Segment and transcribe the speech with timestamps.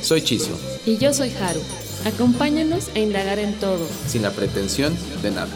[0.00, 0.58] Soy Chiso.
[0.86, 1.60] Y yo soy Haru.
[2.04, 3.84] Acompáñanos a indagar en todo.
[4.06, 5.52] Sin la pretensión de nada.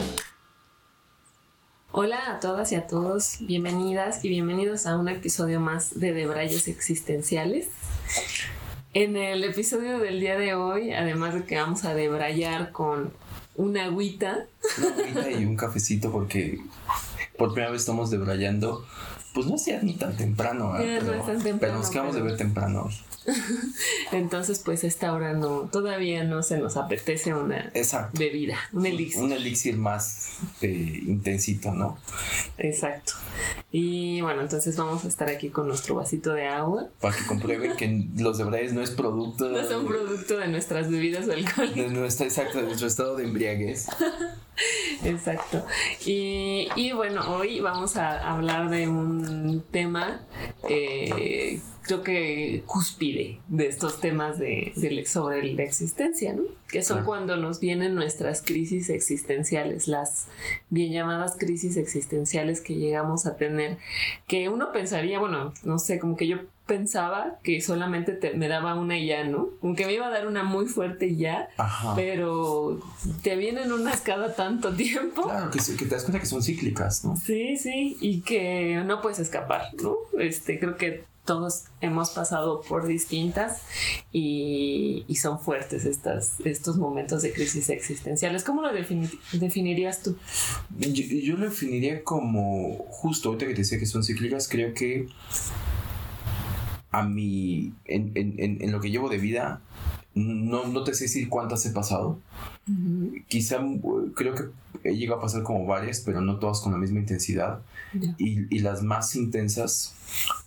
[1.92, 6.66] Hola a todas y a todos, bienvenidas y bienvenidos a un episodio más de Debrayes
[6.66, 7.68] Existenciales.
[8.94, 13.12] En el episodio del día de hoy, además de que vamos a debrayar con
[13.54, 14.46] una agüita.
[14.78, 16.58] Una agüita y un cafecito porque
[17.38, 18.84] por primera vez estamos debrayando.
[19.34, 22.94] Pues no sea ni tan temprano, pero, nos quedamos de ver temprano hoy.
[24.12, 27.72] Entonces, pues esta hora no, todavía no se nos apetece una
[28.12, 29.22] bebida, un elixir.
[29.22, 31.98] Un elixir más eh, intensito, ¿no?
[32.58, 33.14] Exacto.
[33.70, 36.88] Y bueno, entonces vamos a estar aquí con nuestro vasito de agua.
[37.00, 39.48] Para que comprueben que los de no es producto.
[39.48, 41.74] No son producto de nuestras bebidas alcohólicas.
[41.74, 43.86] De nuestra, exacto, de nuestro estado de embriaguez.
[45.04, 45.64] Exacto.
[46.04, 50.20] Y, y, bueno, hoy vamos a hablar de un tema
[50.68, 54.72] eh, creo que cúspide de estos temas de,
[55.06, 56.42] sobre la existencia, ¿no?
[56.68, 60.28] Que son cuando nos vienen nuestras crisis existenciales, las
[60.70, 63.76] bien llamadas crisis existenciales que llegamos a tener,
[64.26, 68.96] que uno pensaría, bueno, no sé, como que yo pensaba que solamente me daba una
[68.96, 69.50] y ya, ¿no?
[69.62, 71.48] Aunque me iba a dar una muy fuerte ya,
[71.96, 72.80] pero
[73.22, 75.24] te vienen unas cada tanto tiempo.
[75.24, 77.16] Claro, que, que, te das cuenta que son cíclicas, ¿no?
[77.16, 79.96] Sí, sí, y que no puedes escapar, ¿no?
[80.18, 83.62] Este, creo que todos hemos pasado por distintas
[84.12, 88.42] y, son fuertes estas, estos momentos de crisis existenciales.
[88.42, 90.16] ¿Cómo lo definirías tú?
[90.78, 95.06] Yo, lo definiría como, justo ahorita que te decía que son cíclicas, creo que
[96.90, 99.62] a mí, en, en, lo que llevo de vida,
[100.14, 102.18] no, no te sé decir cuántas he pasado.
[103.28, 103.58] Quizá
[104.14, 104.44] creo que
[104.84, 107.60] he llegado a pasar como varias, pero no todas con la misma intensidad.
[108.18, 109.94] Y, y, las más intensas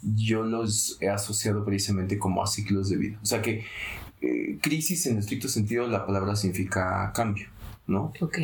[0.02, 3.20] yo los he asociado precisamente como a ciclos de vida.
[3.22, 3.64] O sea que
[4.22, 7.48] eh, crisis en estricto sentido la palabra significa cambio,
[7.86, 8.14] ¿no?
[8.20, 8.40] Ok.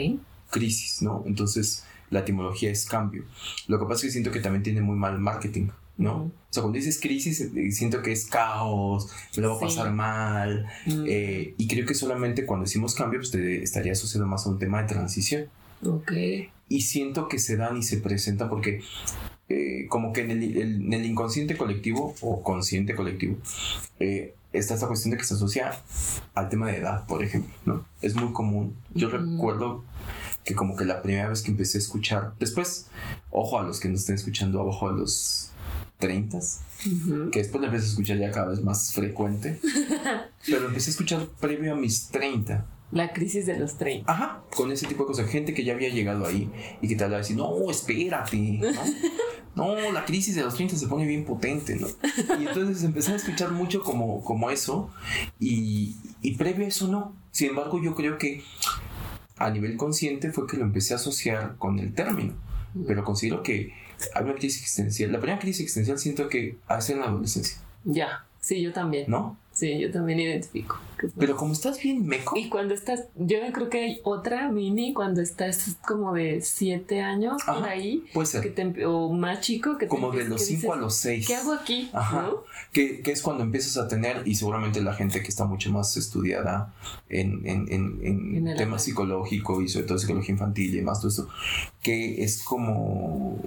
[0.52, 1.24] Crisis, ¿no?
[1.26, 3.24] Entonces la etimología es cambio.
[3.68, 5.70] Lo que pasa es que siento que también tiene muy mal marketing.
[6.02, 6.24] ¿No?
[6.24, 9.94] O sea, cuando dices crisis, eh, siento que es caos, me lo va a pasar
[9.94, 10.66] mal.
[10.86, 14.82] Eh, y creo que solamente cuando decimos cambio, pues estaría asociado más a un tema
[14.82, 15.46] de transición.
[15.86, 16.12] Ok.
[16.68, 18.82] Y siento que se dan y se presentan porque
[19.48, 23.38] eh, como que en el, inconsciente colectivo o consciente colectivo
[24.00, 25.72] está esta cuestión de que se asocia
[26.34, 27.86] al tema de edad, por ejemplo, ¿no?
[28.02, 28.76] Es muy común.
[28.94, 29.86] Yo recuerdo
[30.44, 32.88] que como que la primera vez que empecé a escuchar, después,
[33.30, 35.51] ojo a los que nos estén escuchando abajo de los
[36.02, 36.40] 30,
[37.32, 39.60] que después lo empecé a escuchar ya cada vez más frecuente,
[40.46, 42.66] pero empecé a escuchar previo a mis 30.
[42.92, 44.12] La crisis de los 30.
[44.12, 45.30] Ajá, con ese tipo de cosas.
[45.30, 46.52] Gente que ya había llegado ahí
[46.82, 48.60] y que te hablaba decir, no, espérate,
[49.56, 49.76] ¿no?
[49.76, 51.88] no, la crisis de los 30 se pone bien potente, ¿no?
[52.38, 54.90] Y entonces empecé a escuchar mucho como, como eso
[55.40, 57.16] y, y previo a eso no.
[57.32, 58.44] Sin embargo, yo creo que
[59.38, 62.34] a nivel consciente fue que lo empecé a asociar con el término.
[62.88, 63.74] Pero considero que
[64.14, 65.12] hay una crisis existencial.
[65.12, 67.58] La primera crisis existencial siento que hace en la adolescencia.
[67.84, 69.06] Ya, sí, yo también.
[69.10, 69.38] ¿No?
[69.62, 70.80] Sí, yo también identifico.
[71.20, 72.36] Pero como estás bien meco.
[72.36, 77.44] Y cuando estás, yo creo que hay otra mini cuando estás como de siete años
[77.46, 78.04] por ahí.
[78.12, 78.56] Puede ser.
[78.56, 81.28] Que o más chico que Como de los cinco a los seis.
[81.28, 81.92] ¿Qué hago aquí?
[81.94, 82.32] Ajá.
[82.74, 85.96] Que, que, es cuando empiezas a tener, y seguramente la gente que está mucho más
[85.96, 86.74] estudiada
[87.08, 91.30] en, en, en, en temas psicológicos y sobre todo psicología infantil y más todo eso,
[91.84, 93.38] que es como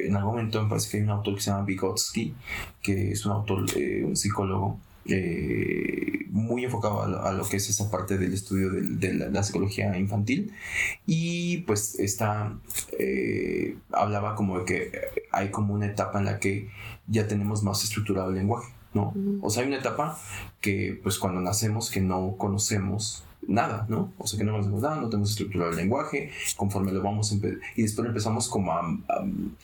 [0.00, 2.34] en algún momento me parece que hay un autor que se llama Vygotsky,
[2.80, 4.78] que es un autor, eh, un psicólogo
[5.08, 10.52] eh, muy enfocado a lo, que es esa parte del estudio de, la, psicología infantil
[11.06, 12.58] y pues está
[12.98, 14.92] eh, hablaba como de que
[15.32, 16.68] hay como una etapa en la que
[17.06, 19.14] ya tenemos más estructurado el lenguaje ¿no?
[19.42, 20.18] O sea, hay una etapa
[20.60, 24.12] que pues cuando nacemos que no conocemos nada, ¿no?
[24.18, 27.82] O sea que no conocemos nada, no tenemos estructurado el lenguaje, conforme lo vamos y
[27.82, 28.98] después empezamos como a,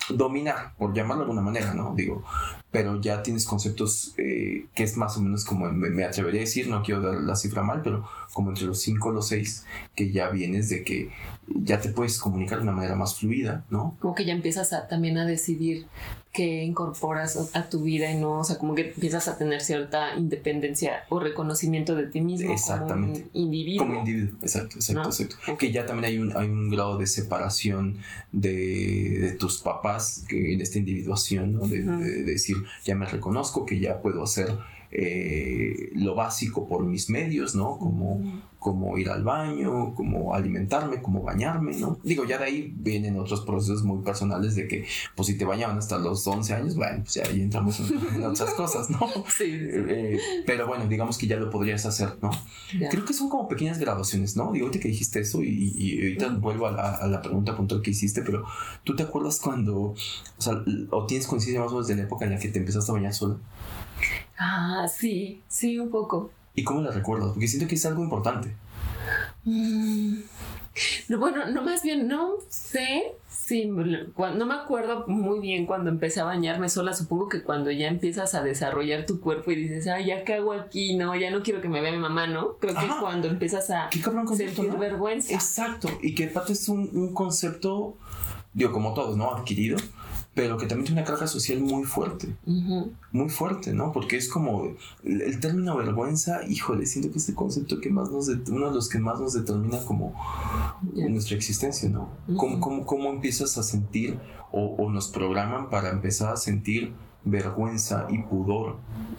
[0.08, 1.94] dominar, por llamarlo de alguna manera, ¿no?
[1.94, 2.22] Digo,
[2.70, 6.68] pero ya tienes conceptos eh, que es más o menos como me, atrevería a decir,
[6.68, 9.64] no quiero dar la cifra mal, pero como entre los 5 o los 6,
[9.94, 11.10] que ya vienes de que
[11.46, 13.96] ya te puedes comunicar de una manera más fluida, ¿no?
[14.00, 15.86] Como que ya empiezas a, también a decidir
[16.32, 20.16] que incorporas a tu vida y no, o sea, como que empiezas a tener cierta
[20.16, 23.24] independencia o reconocimiento de ti mismo Exactamente.
[23.24, 23.86] como individuo.
[23.86, 25.36] Como individuo, exacto, exacto, exacto.
[25.58, 27.98] Que ya también hay un, hay un grado de separación
[28.32, 31.66] de, de tus papás, que en esta individuación, ¿no?
[31.66, 34.56] De, de, decir, ya me reconozco, que ya puedo hacer
[34.94, 37.78] eh, lo básico por mis medios, ¿no?
[37.78, 38.20] Como,
[38.58, 41.98] como ir al baño, como alimentarme, como bañarme, ¿no?
[42.02, 44.84] Digo, ya de ahí vienen otros procesos muy personales de que,
[45.16, 48.50] pues si te bañaban hasta los 11 años, bueno, pues ya ahí entramos en, otras
[48.54, 49.08] cosas, ¿no?
[49.34, 49.50] Sí.
[49.50, 52.30] Eh, pero bueno, digamos que ya lo podrías hacer, ¿no?
[52.90, 54.52] Creo que son como pequeñas graduaciones, ¿no?
[54.52, 57.80] Digo, ahorita que dijiste eso y, y ahorita vuelvo a la, a la, pregunta puntual
[57.80, 58.44] que hiciste, pero
[58.84, 59.96] ¿tú te acuerdas cuando, o
[60.36, 62.90] sea, o tienes conciencia más o menos de la época en la que te empezaste
[62.90, 63.38] a bañar sola?
[64.38, 66.30] Ah, sí, sí, un poco.
[66.54, 67.30] ¿Y cómo la recuerdas?
[67.30, 68.54] Porque siento que es algo importante.
[69.44, 70.16] Mm,
[71.18, 76.24] bueno, no más bien, no sé si no me acuerdo muy bien cuando empecé a
[76.24, 76.94] bañarme sola.
[76.94, 80.96] Supongo que cuando ya empiezas a desarrollar tu cuerpo y dices, ay, ya hago aquí,
[80.96, 82.56] no, ya no quiero que me vea mi mamá, ¿no?
[82.58, 85.32] Creo que es cuando empiezas a sentir vergüenza.
[85.32, 87.96] Exacto, y que aparte es un, un concepto,
[88.52, 89.34] digo, como todos, ¿no?
[89.34, 89.76] Adquirido
[90.34, 92.34] pero que también tiene una carga social muy fuerte.
[93.12, 93.92] Muy fuerte, ¿no?
[93.92, 94.74] Porque es como
[95.04, 98.88] el, término vergüenza, híjole, siento que es el concepto que más nos, uno de los
[98.88, 100.14] que más nos determina como
[100.94, 102.08] nuestra existencia, ¿no?
[102.36, 104.18] ¿Cómo, cómo, empiezas a sentir
[104.50, 106.94] o, o nos programan para empezar a sentir
[107.24, 108.78] vergüenza y pudor.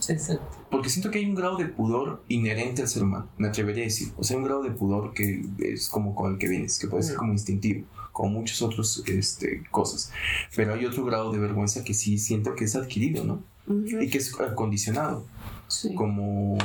[0.09, 0.57] Exacto.
[0.69, 3.86] Porque siento que hay un grado de pudor inherente al ser humano, me atrevería a
[3.86, 4.12] decir.
[4.18, 7.04] O sea, un grado de pudor que es como con el que vienes, que puede
[7.04, 10.12] ser como instintivo como muchas otras este, cosas.
[10.56, 13.44] Pero hay otro grado de vergüenza que sí siento que es adquirido, ¿no?
[13.68, 15.25] Y que es acondicionado.
[15.68, 15.95] Sí.
[15.95, 16.56] Como,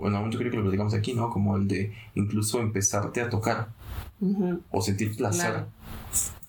[0.00, 1.30] bueno, momento creo que lo digamos aquí, ¿no?
[1.30, 3.68] Como el de incluso empezarte a tocar
[4.70, 5.66] o sentir placer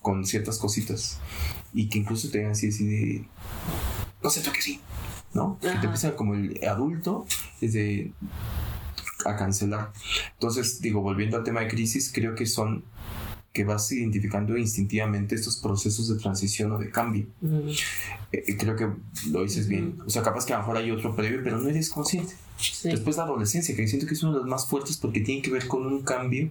[0.00, 1.20] con ciertas cositas.
[1.74, 3.28] Y que incluso te digan así, así de,
[4.22, 4.80] no sé, toque sí,
[5.34, 5.58] ¿no?
[5.60, 7.26] Que te empieza como el adulto,
[7.60, 8.12] es de
[9.26, 9.92] a cancelar.
[10.34, 12.84] Entonces, digo, volviendo al tema de crisis, creo que son
[13.56, 17.26] que vas identificando instintivamente estos procesos de transición o de cambio.
[18.30, 18.86] Eh, eh, creo que
[19.30, 19.98] lo dices bien.
[20.06, 22.34] O sea, capaz que a lo mejor hay otro previo, pero no eres consciente.
[22.84, 25.50] Después la adolescencia, que siento que es uno de los más fuertes porque tiene que
[25.50, 26.50] ver con un cambio.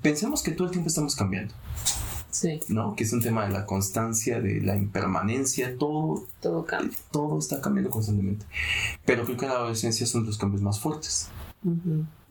[0.00, 1.54] Pensemos que todo el tiempo estamos cambiando.
[2.30, 2.60] Sí.
[2.68, 2.94] ¿No?
[2.94, 6.24] Que es un tema de la constancia, de la impermanencia, todo.
[6.40, 6.96] Todo cambia.
[7.10, 8.46] Todo está cambiando constantemente.
[9.04, 11.30] Pero creo que en la adolescencia son los cambios más fuertes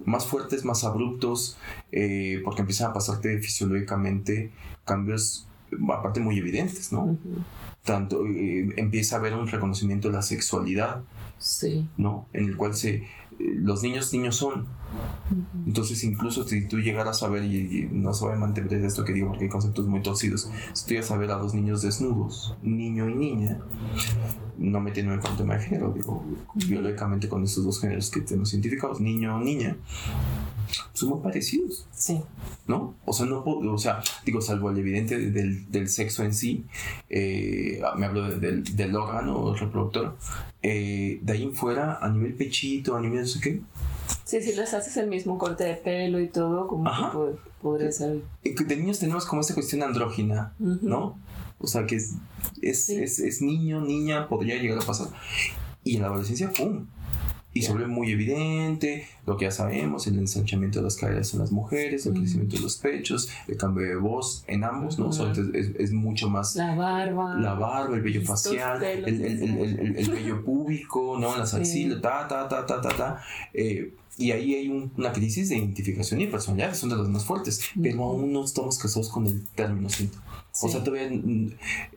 [0.06, 1.58] más fuertes, más abruptos,
[1.92, 4.52] eh, porque empiezan a pasarte fisiológicamente
[4.86, 5.48] cambios,
[5.94, 7.18] aparte muy evidentes, ¿no?
[7.84, 11.04] Tanto eh, empieza a haber un reconocimiento de la sexualidad,
[11.38, 11.88] sí.
[11.98, 12.28] ¿no?
[12.34, 13.08] En el cual se,
[13.40, 14.68] los niños niños son.
[15.66, 19.14] Entonces, incluso si tú llegaras a ver, y, no se va a mantener esto que
[19.14, 22.56] digo porque hay conceptos muy torcidos, si tú llegas a ver a dos niños desnudos,
[22.62, 23.60] niño y niña,
[24.58, 26.24] no metiendo en el tema de género, digo,
[26.56, 29.78] biológicamente con estos dos géneros que tenemos identificados, niño o niña,
[30.94, 31.88] son muy parecidos.
[31.92, 32.22] Sí.
[32.68, 32.96] ¿No?
[33.06, 36.66] O sea, no o sea, digo, salvo el evidente del, del sexo en sí,
[37.10, 40.18] eh, me hablo del, del, órgano reproductor,
[40.62, 43.62] eh, de ahí en fuera, a nivel pechito, a nivel no sé qué.
[44.24, 48.22] Sí, si les haces el mismo corte de pelo y todo, como que podría ser.
[48.44, 51.18] De niños tenemos como esta cuestión andrógina, ¿no?
[51.60, 52.14] O sea, que es,
[52.62, 55.08] es, es, es, niño, niña, podría llegar a pasar.
[55.84, 56.88] Y en la adolescencia, ¡pum!
[57.54, 61.42] Y se vuelve muy evidente lo que ya sabemos, el ensanchamiento de las caderas en
[61.42, 65.10] las mujeres, el crecimiento de los pechos, el cambio de voz en ambos, ¿no?
[65.10, 65.38] es,
[65.78, 66.56] es, mucho más...
[66.56, 67.36] La barba.
[67.36, 71.38] La barba, el vello facial, el, el, el, el, vello púbico, ¿no?
[71.38, 73.22] Las axilas, ta, ta, ta, ta, ta, ta.
[73.54, 77.62] Eh, y ahí hay una crisis de identificación y personalidad, son de las más fuertes,
[77.82, 80.20] pero aún no estamos casados con el término siento.
[80.62, 81.52] O sea, todavía mm,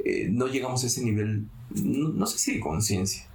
[0.04, 3.26] eh, no llegamos a ese nivel, no sé si de conciencia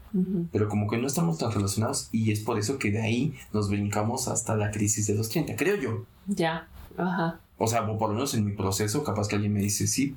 [0.52, 3.70] pero como que no estamos tan relacionados y es por eso que de ahí nos
[3.70, 6.06] brincamos hasta la crisis de los 30, creo yo.
[6.28, 7.40] Ya, ajá.
[7.60, 10.16] O sea, por lo menos en mi proceso, capaz que alguien me dice, sí,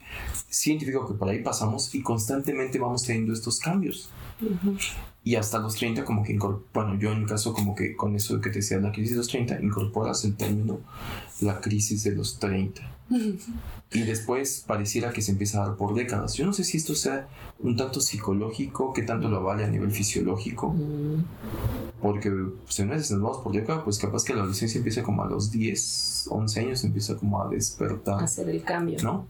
[0.49, 4.11] científico que por ahí pasamos y constantemente vamos teniendo estos cambios.
[5.25, 6.39] Y hasta los 30 como que,
[6.73, 9.17] bueno, yo en mi caso como que con eso que te decía la crisis de
[9.19, 10.81] los 30, incorporas el término
[11.41, 12.83] la crisis de los 30.
[13.93, 16.35] Y después pareciera que se empieza a dar por décadas.
[16.35, 19.91] Yo no sé si esto sea un tanto psicológico, que tanto lo vale a nivel
[19.91, 20.75] fisiológico.
[22.01, 25.03] Porque pues, si no es nos vamos por décadas, pues capaz que la adolescencia empieza
[25.03, 28.23] como a los 10, 11 años, empieza como a despertar.
[28.23, 28.99] Hacer el cambio.
[29.03, 29.27] ¿No?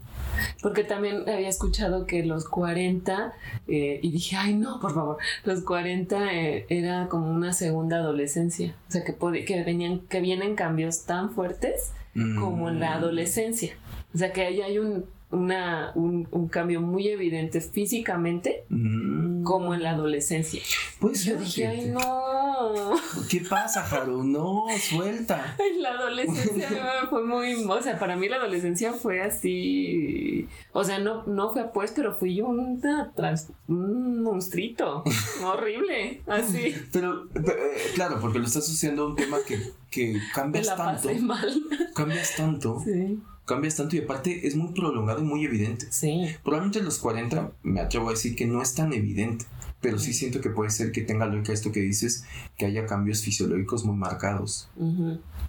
[0.61, 3.33] Porque también había escuchado que los 40,
[3.67, 8.75] eh, y dije, ay no, por favor, los 40 eh, era como una segunda adolescencia.
[8.89, 12.97] O sea, que, que, venían, que vienen cambios tan fuertes como en la mm.
[12.99, 13.73] adolescencia.
[14.13, 19.43] O sea que ahí hay un, una, un, un cambio muy evidente físicamente Mm.
[19.43, 20.61] como en la adolescencia.
[20.99, 22.93] Pues Yo dije, ay, no.
[23.29, 24.23] ¿Qué pasa, Haru?
[24.23, 25.55] No, suelta.
[25.73, 26.69] En la adolescencia
[27.09, 31.71] fue muy, o sea, para mí la adolescencia fue así, o sea, no, no fue
[31.73, 35.03] pues, pero fui una trans, un monstruito,
[35.43, 36.75] horrible, así.
[36.91, 39.59] Pero, eh, claro, porque lo estás haciendo a un tema que,
[39.89, 41.07] que Me cambias la tanto.
[41.07, 41.63] pasé mal.
[41.95, 42.81] Cambias tanto.
[42.83, 45.87] Sí, Cambias tanto y aparte es muy prolongado y muy evidente.
[45.89, 46.27] sí.
[46.43, 49.45] Probablemente a los 40 me atrevo a decir que no es tan evidente,
[49.81, 52.23] pero sí siento que puede ser que tenga lógica esto que dices,
[52.57, 54.69] que haya cambios fisiológicos muy marcados,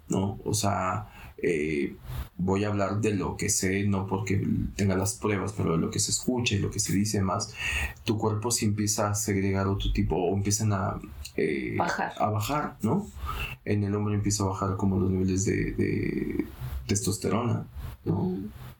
[0.08, 0.40] ¿no?
[0.44, 1.08] O sea,
[1.46, 1.96] eh,
[2.36, 4.46] voy a hablar de lo que sé, no porque
[4.76, 7.54] tenga las pruebas, pero de lo que se escucha y lo que se dice más,
[8.04, 10.98] tu cuerpo sí empieza a segregar otro tipo o empiezan a...
[11.36, 12.12] eh, Bajar.
[12.18, 13.06] A bajar, ¿no?
[13.64, 16.44] En el hombre empieza a bajar como los niveles de, de
[16.86, 17.66] testosterona,
[18.04, 18.36] ¿no?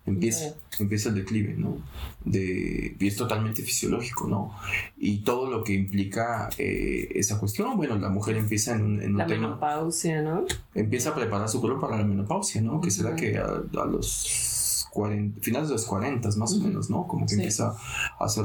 [0.07, 1.79] Empieza, empieza el declive, ¿no?
[2.25, 4.55] De, y es totalmente fisiológico, ¿no?
[4.97, 9.13] Y todo lo que implica eh, esa cuestión, bueno, la mujer empieza en un, en
[9.13, 10.45] un La tema, menopausia, ¿no?
[10.75, 12.81] empieza a preparar su cuerpo para la menopausia, ¿no?
[12.81, 17.07] Que será que a, a los 40, finales de los 40 más o menos, ¿no?
[17.09, 17.41] Como que Sí.
[17.41, 17.75] empieza
[18.19, 18.45] a hacer...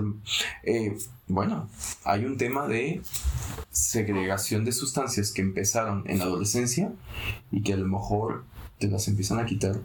[0.63, 0.97] eh,
[1.27, 1.69] bueno,
[2.05, 3.01] hay un tema de
[3.69, 6.91] segregación de sustancias que empezaron en la adolescencia
[7.51, 8.45] y que a lo mejor
[8.79, 9.75] te las empiezan a quitar.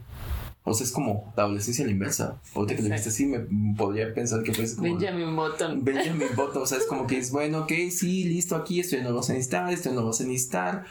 [0.66, 2.40] O sea, es como la adolescencia a la inversa.
[2.54, 3.40] Ahorita que lo viste así, me
[3.76, 4.96] podría pensar que fuese como...
[4.96, 5.84] Benjamin Button.
[5.84, 9.02] Benjamin Button, o sea, es como que es bueno, ok, sí, listo, aquí esto ya
[9.02, 10.84] no lo vas a necesitar, esto ya no lo vas a necesitar.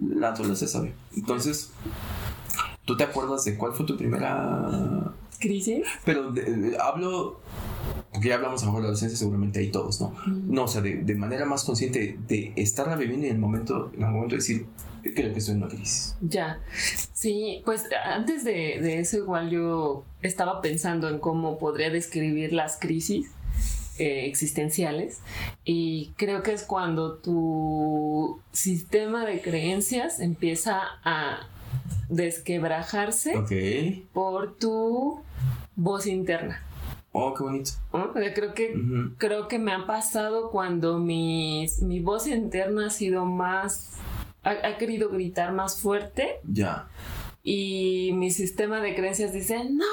[0.00, 0.92] La adolescencia sabe.
[1.16, 1.70] Entonces,
[2.84, 5.84] ¿tú te acuerdas de cuál fue tu primera ¿Crisis?
[6.04, 7.40] pero de- hablo,
[8.12, 10.14] porque ya hablamos a lo mejor de la adolescencia, seguramente hay todos, ¿no?
[10.26, 13.90] No, o sea, de, de manera más consciente de estarla viviendo y en el momento,
[13.96, 14.66] en el momento de decir,
[15.14, 16.16] creo que estoy en una crisis.
[16.20, 16.60] Ya,
[17.12, 22.78] sí, pues antes de, de eso igual yo estaba pensando en cómo podría describir las
[22.78, 23.30] crisis
[23.98, 25.20] eh, existenciales
[25.64, 31.48] y creo que es cuando tu sistema de creencias empieza a
[32.08, 33.32] desquebrajarse
[34.12, 35.20] por tu
[35.76, 36.62] voz interna.
[37.12, 37.70] Oh, qué bonito.
[38.34, 38.74] creo que
[39.16, 43.95] creo que me ha pasado cuando mis- mi voz interna ha sido más
[44.46, 46.88] ha, ha querido gritar más fuerte Ya.
[47.42, 49.84] y mi sistema de creencias dice no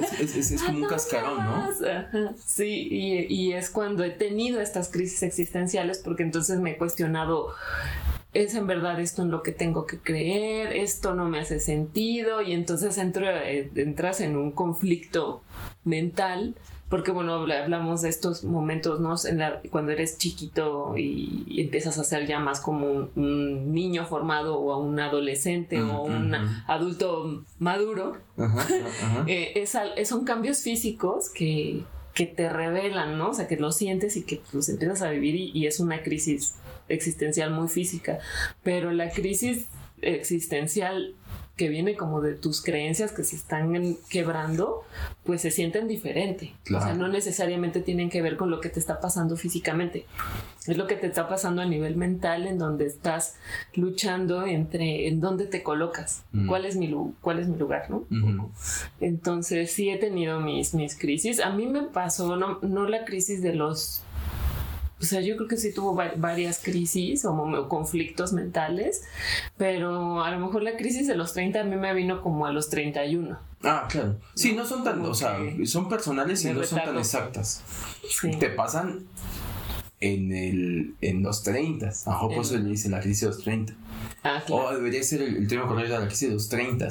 [0.00, 1.56] Es, es- es- es como un cascarón, ¿no?
[1.56, 1.82] más".
[1.82, 6.76] Ajá, sí y, y es cuando he tenido estas crisis existenciales porque entonces me he
[6.78, 7.48] cuestionado
[8.32, 12.42] es en verdad esto en lo que tengo que creer esto no me hace sentido
[12.42, 15.42] y entonces entro, eh, entras en un conflicto
[15.84, 16.56] mental
[16.94, 21.60] porque bueno habla- hablamos de estos momentos no En la- cuando eres chiquito y, y
[21.60, 26.32] empiezas a ser ya más como un, un niño formado o un adolescente o un
[26.36, 26.44] Ujú.
[26.68, 28.64] adulto maduro Ajá,
[29.26, 31.82] eh, es al- es- son cambios físicos que,
[32.14, 33.30] que te revelan, ¿no?
[33.30, 36.00] O sea, que lo sientes y que los empiezas a vivir y, y es una
[36.04, 36.54] crisis
[36.88, 38.20] existencial muy física.
[38.62, 39.66] Pero la crisis
[40.00, 41.14] existencial
[41.56, 44.82] que viene como de tus creencias que se están quebrando,
[45.22, 46.52] pues se sienten diferente.
[46.74, 50.06] O sea, no necesariamente tienen que ver con lo que te está pasando físicamente.
[50.66, 53.36] Es lo que te está pasando a nivel mental en donde estás
[53.74, 56.48] luchando entre en dónde te colocas, Mm.
[56.48, 58.04] cuál es mi cuál es mi lugar, ¿no?
[59.00, 61.40] Entonces sí he tenido mis, mis crisis.
[61.40, 64.02] A mí me pasó, no, no la crisis de los...
[65.04, 69.02] O sea, yo creo que sí tuvo va- varias crisis o, conflictos mentales,
[69.58, 72.52] pero a lo mejor la crisis de los 30 a mí me vino como a
[72.52, 73.38] los 31.
[73.62, 74.16] Ah, claro.
[74.34, 77.62] Sí, no son tan, o sea, son personales y no son tan exactas.
[78.08, 78.30] Sí.
[78.38, 79.04] Te pasan
[80.00, 81.88] en el en los 30.
[81.88, 81.90] A
[82.40, 83.72] eso En- le dicen la crisis de los 30.
[83.74, 83.76] O
[84.22, 84.74] Ah, claro.
[84.76, 86.88] debería ser el, el término correcto de la crisis de los 30,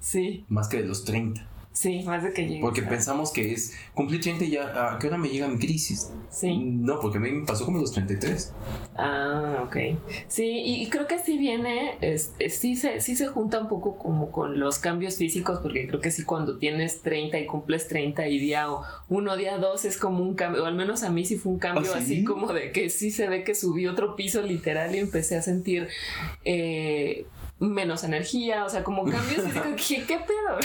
[0.00, 1.44] Sí, más que de los 30.
[1.76, 2.60] Sí, más de que llegue.
[2.60, 6.10] Porque pensamos que es cumplir 30 y ya, ¿a qué hora me llega mi crisis?
[6.30, 6.56] Sí.
[6.58, 8.52] No, porque a mí me pasó como los 33.
[8.96, 9.76] Ah, ok.
[10.28, 13.98] Sí, y, creo que sí viene, es, es- sí, se, sí se junta un poco
[13.98, 18.26] como con los cambios físicos, porque creo que sí cuando tienes 30 y cumples 30
[18.28, 21.24] y día o uno, día dos es como un cambio, o al menos a mí
[21.26, 22.04] sí fue un cambio ¿Ah, sí?
[22.14, 25.42] así como de que sí se ve que subí otro piso literal y empecé a
[25.42, 25.88] sentir
[26.44, 27.26] eh,
[27.58, 29.76] menos energía, o sea, como cambios físicos.
[29.76, 30.58] Dije, ¿qué pedo?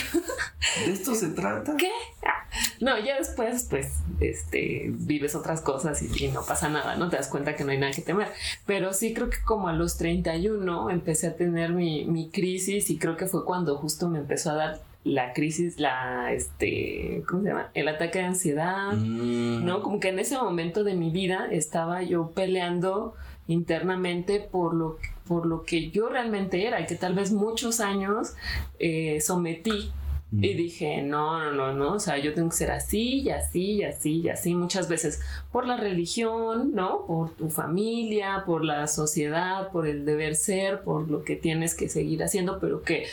[0.86, 1.76] ¿De esto se trata?
[1.78, 1.90] ¿Qué?
[2.26, 2.46] Ah,
[2.82, 7.10] No, ya después, pues, este, vives otras cosas y, y no pasa nada, ¿no?
[7.10, 8.28] Te das cuenta que no hay nada que temer.
[8.66, 12.98] Pero sí creo que como a los 31 empecé a tener mi, mi crisis y
[12.98, 17.48] creo que fue cuando justo me empezó a dar la crisis, la, este, ¿cómo se
[17.50, 17.72] llama?
[17.74, 19.82] El ataque de ansiedad, Mm, ¿no?
[19.82, 23.16] Como que en ese momento de mi vida estaba yo peleando
[23.48, 24.98] internamente por lo,
[25.32, 28.34] por lo que yo realmente era y que tal vez muchos años
[28.80, 29.90] eh, sometí
[30.34, 33.76] Y dije, no, no, no, no, o sea, yo tengo que ser así y así
[33.76, 35.22] y así y así muchas veces
[35.52, 37.06] por la religión, ¿no?
[37.06, 41.88] Por tu familia, por la sociedad, por el deber ser, por lo que tienes que
[41.88, 43.08] seguir haciendo, pero que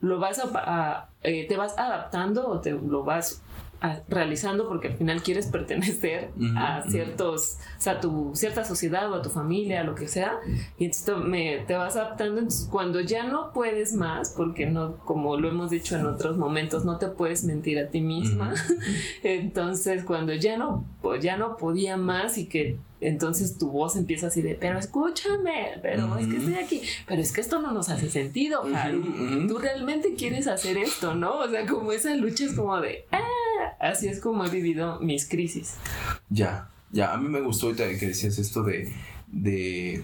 [0.00, 3.42] lo vas a, eh, te vas adaptando o te lo vas
[4.08, 9.22] realizando porque al final quieres pertenecer a ciertos, o sea, tu cierta sociedad o a
[9.22, 10.38] tu familia, a lo que sea,
[10.78, 15.36] y entonces me, te vas adaptando, entonces cuando ya no puedes más, porque no, como
[15.36, 18.54] lo hemos dicho en otros momentos, no te puedes mentir a ti misma,
[19.22, 24.28] entonces cuando ya no, pues ya no podía más y que entonces tu voz empieza
[24.28, 27.88] así de, pero escúchame, pero es que estoy aquí, pero es que esto no nos
[27.88, 28.62] hace sentido,
[29.48, 31.38] Tú realmente quieres hacer esto, ¿no?
[31.40, 35.28] O sea, como esa lucha es como de, ah, así es como he vivido mis
[35.28, 35.74] crisis.
[36.30, 38.92] Ya, ya, a mí me gustó ahorita que decías esto de,
[39.26, 40.02] de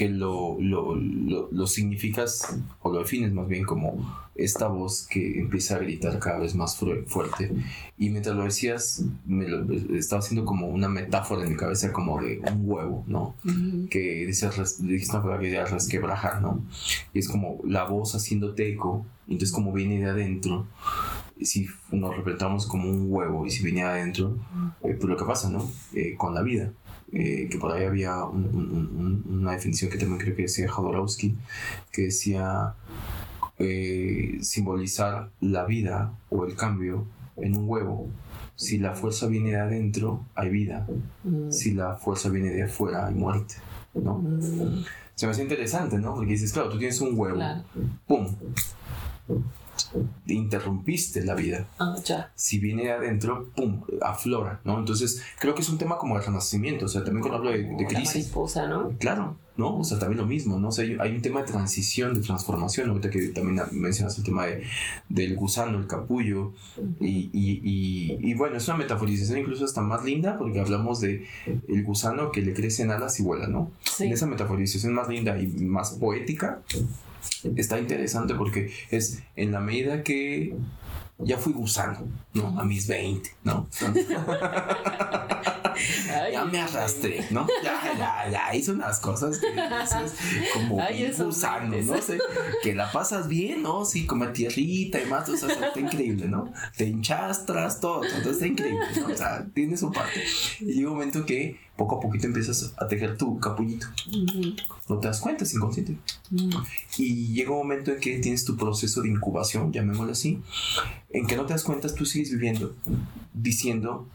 [0.00, 5.76] que lo, lo, lo, significas o lo defines más bien como esta voz que empieza
[5.76, 6.74] a gritar cada vez más
[7.06, 7.52] fuerte.
[7.98, 12.18] Y mientras lo decías, me lo, estaba haciendo como una metáfora en mi cabeza, como
[12.18, 13.34] de un huevo, ¿no?
[13.90, 16.64] Que decías, dijiste una palabra que era resquebrajar, ¿no?
[17.12, 20.66] Y es como la voz haciendo eco, entonces como viene de adentro
[21.42, 24.36] si nos representamos como un huevo y si viene adentro,
[24.82, 25.70] eh, pues lo que pasa, ¿no?
[25.94, 26.72] Eh, con la vida.
[27.12, 31.36] Eh, que por ahí había una definición que también creo que decía Jodorowsky,
[31.92, 32.74] que decía
[34.40, 38.08] simbolizar la vida o el cambio en un huevo.
[38.54, 40.86] Si la fuerza viene de adentro, hay vida.
[41.24, 41.50] Mm.
[41.50, 43.54] Si la fuerza viene de afuera, hay muerte.
[43.94, 44.18] ¿no?
[44.18, 44.84] Mm.
[45.14, 46.14] Se me hace interesante, ¿no?
[46.14, 47.40] Porque dices, claro, tú tienes un huevo,
[48.06, 48.26] ¡pum!
[50.26, 51.66] Interrumpiste la vida.
[51.78, 52.32] Ah, ya.
[52.34, 54.78] Si viene adentro, pum, aflora, ¿no?
[54.78, 57.86] Entonces, creo que es un tema como el renacimiento, o sea, también cuando hablo de,
[57.86, 58.32] crisis.
[58.34, 58.92] ¿no?
[58.98, 59.78] Claro, ¿no?
[59.78, 60.68] O sea, también lo mismo, ¿no?
[60.68, 64.46] O sea, hay, un tema de transición, de transformación, ahorita que también mencionas el tema
[64.46, 64.64] de,
[65.08, 66.52] del gusano, el capullo,
[67.00, 71.26] y, y, y, bueno, es una metaforización incluso hasta más linda, porque hablamos de
[71.68, 73.70] el gusano que le crecen alas y vuela, ¿no?
[73.98, 76.62] En esa metaforización más linda y más poética,
[77.56, 80.54] está interesante porque es en la medida que
[81.22, 82.58] ya fui gusano, ¿no?
[82.58, 83.68] A mis 20, ¿no?
[86.32, 87.46] ya me arrastré, ¿no?
[87.62, 90.14] Ya, ya, ya hice unas cosas que dices
[90.54, 90.78] como
[91.24, 92.00] gusano, ¿no?
[92.00, 92.18] sé,
[92.62, 93.84] que la pasas bien, ¿no?
[93.84, 96.50] Sí, como tierrita y más, o sea, está increíble, ¿no?
[96.76, 99.08] Te hinchastras, todo, todo está increíble, ¿no?
[99.12, 100.24] O sea, tiene su parte.
[100.60, 103.86] Y llega un momento que poco a poquito empiezas a tejer tu capullito.
[104.86, 105.96] No te das cuenta, es inconsciente.
[106.98, 110.42] Y llega un momento en que tienes tu proceso de incubación, llamémoslo así,
[111.08, 112.76] en que no te das cuenta, tú sigues viviendo
[113.32, 114.06] diciendo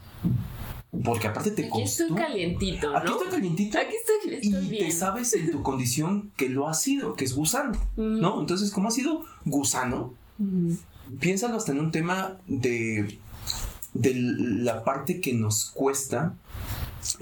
[1.04, 2.98] porque aparte te Aquí estoy calientito, ¿no?
[2.98, 3.78] Aquí estoy calientito.
[3.78, 7.34] Aquí estoy, estoy y te sabes en tu condición que lo ha sido, que es
[7.34, 8.40] gusano, ¿no?
[8.40, 10.14] Entonces, como ha sido gusano,
[11.18, 13.18] piénsalo hasta en un tema de,
[13.92, 16.36] de la parte que nos cuesta.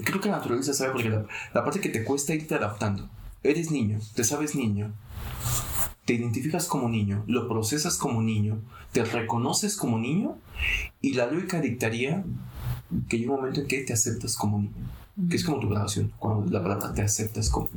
[0.03, 3.09] Creo que la naturaleza sabe porque la, la parte que te cuesta irte adaptando.
[3.43, 4.93] Eres niño, te sabes niño,
[6.05, 8.59] te identificas como niño, lo procesas como niño,
[8.91, 10.37] te reconoces como niño
[11.01, 12.23] y la lógica dictaría
[13.09, 14.73] que llega un momento en que te aceptas como niño,
[15.29, 17.69] que es como tu grabación, cuando la palabra te aceptas como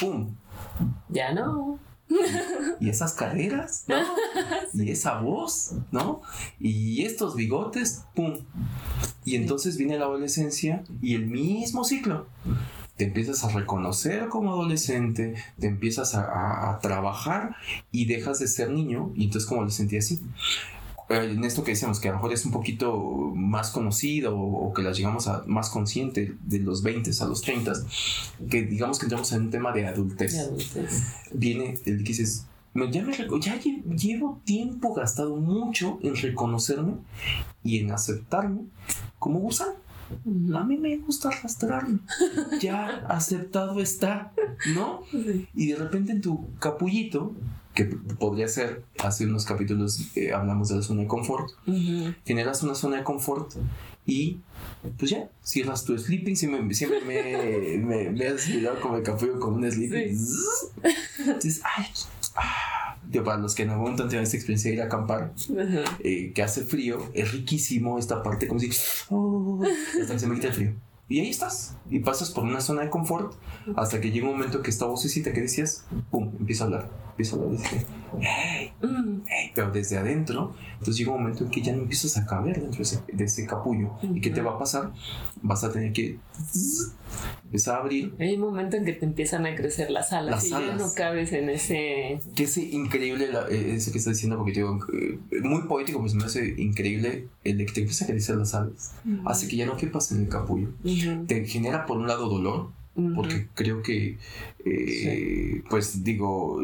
[0.00, 0.34] ¡pum!
[1.10, 1.78] Ya no.
[2.80, 3.96] Y esas caderas, ¿no?
[4.74, 6.22] Y esa voz, ¿no?
[6.58, 8.38] Y estos bigotes, ¡pum!
[9.24, 12.26] Y entonces viene la adolescencia y el mismo ciclo.
[12.96, 17.56] Te empiezas a reconocer como adolescente, te empiezas a, a trabajar
[17.90, 20.20] y dejas de ser niño y entonces como lo sentí así.
[21.14, 22.96] En esto que decíamos, que a lo mejor es un poquito
[23.34, 27.72] más conocido o, que las llegamos a más consciente de los 20 a los 30,
[28.50, 30.34] que digamos que entramos en un tema de adultez.
[31.32, 36.94] Viene el que dices, ya, me, ya llevo tiempo gastado mucho en reconocerme
[37.62, 38.62] y en aceptarme
[39.18, 39.74] como gusano.
[40.54, 42.00] A mí me gusta arrastrarme.
[42.60, 44.32] Ya aceptado está,
[44.74, 45.02] ¿no?
[45.54, 47.34] Y de repente en tu capullito
[47.74, 51.50] que podría ser, hace unos capítulos eh, hablamos de la zona de confort,
[52.24, 53.52] generas una zona de confort
[54.04, 54.38] y
[54.98, 59.38] pues ya, cierras tu sleeping, siempre, siempre me, me, me, has mirado como el capullo
[59.38, 60.18] con un sleeping.
[61.18, 61.86] Entonces, ay,
[62.36, 65.32] ah, para los que no algún momento esta experiencia de ir a acampar,
[66.00, 68.70] eh, que hace frío, es riquísimo esta parte, como si,
[69.10, 69.62] oh,
[70.00, 70.72] hasta que se me quita el frío.
[71.12, 71.76] Y ahí estás.
[71.90, 73.34] Y pasas por una zona de confort
[73.76, 76.90] hasta que llega un momento que esta vocecita que decías, pum, empieza a hablar.
[77.10, 77.50] Empieza a hablar.
[77.60, 77.86] Dice,
[79.54, 82.82] pero desde adentro, entonces llega un momento en que ya no empiezas a caber dentro
[83.12, 83.92] de ese, capullo.
[84.02, 84.92] ¿Y qué te va a pasar?
[85.42, 86.18] Vas a tener que
[87.44, 88.14] empezar a abrir.
[88.18, 91.32] Hay un momento en que te empiezan a crecer las alas y ya no cabes
[91.32, 92.20] en ese...
[92.34, 96.24] Que es increíble eh, ese que estás diciendo, porque digo, eh, muy poético, pues me
[96.24, 98.94] hace increíble el de que te empieza a crecer las alas.
[99.24, 100.70] Hace que ya no quepas en el capullo.
[101.26, 102.70] Te genera por un lado dolor,
[103.14, 104.18] porque creo que,
[104.64, 106.62] eh, pues digo,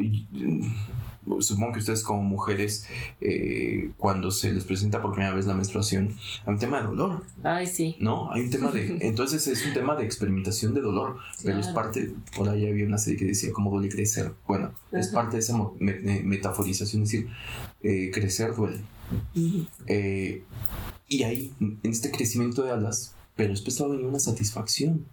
[1.40, 2.86] supongo que ustedes como mujeres,
[3.20, 6.14] eh, cuando se les presenta por primera vez la menstruación,
[6.46, 7.24] hay un tema de dolor.
[7.42, 7.96] Ay, sí.
[8.00, 8.32] ¿No?
[8.32, 8.98] Hay un tema de...
[9.00, 12.98] Entonces es un tema de experimentación de dolor, pero es parte, por ahí había una
[12.98, 14.32] serie que decía cómo duele crecer.
[14.46, 17.28] Bueno, es parte de esa metaforización, es decir,
[17.82, 18.80] eh, crecer duele.
[19.34, 25.06] y ahí, en este crecimiento de alas, pero después va a venir una satisfacción.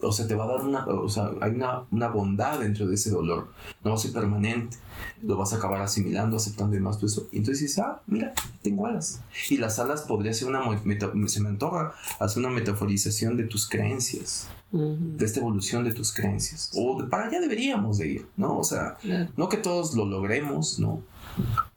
[0.00, 2.94] O sea, te va a dar una, o sea, hay una, una, bondad dentro de
[2.94, 3.48] ese dolor.
[3.84, 4.78] No va a ser permanente.
[5.22, 7.28] Lo vas a acabar asimilando, aceptando y demás todo eso.
[7.32, 9.20] Y entonces dices, ah, mira, tengo alas.
[9.50, 10.62] Y las alas podría ser una,
[11.28, 14.48] se me antoja, hacer una metaforización de tus creencias.
[14.70, 16.70] De esta evolución de tus creencias.
[16.74, 18.58] O para allá deberíamos de ir, ¿no?
[18.58, 18.96] O sea,
[19.36, 21.02] no que todos lo logremos, ¿no?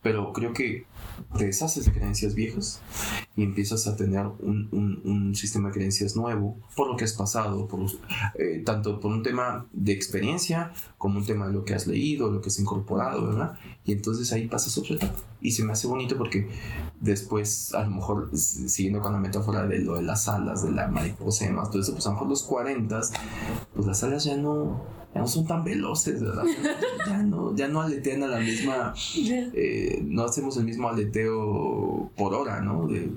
[0.02, 0.86] Pero creo que
[1.38, 2.82] te deshaces de creencias viejas
[3.36, 7.68] y empiezas a tener un, un, sistema de creencias nuevo por lo que has pasado,
[7.68, 7.82] por
[8.36, 12.32] eh, tanto por un tema de experiencia como un tema de lo que has leído,
[12.32, 13.58] lo que has incorporado, ¿verdad?
[13.84, 15.20] Y entonces ahí pasas otra etapa.
[15.42, 16.50] Y se me hace bonito porque
[17.00, 20.88] después, a lo mejor, siguiendo con la metáfora de lo de las alas, de la
[20.88, 23.02] mariposa y demás, todo eso, pues a lo mejor los 40,
[23.74, 26.44] pues las alas ya no ya no son tan veloces, ¿verdad?
[27.08, 32.34] ya, no, ya no aletean a la misma, eh, no hacemos el mismo aleteo por
[32.34, 32.86] hora, ¿no?
[32.86, 33.10] De,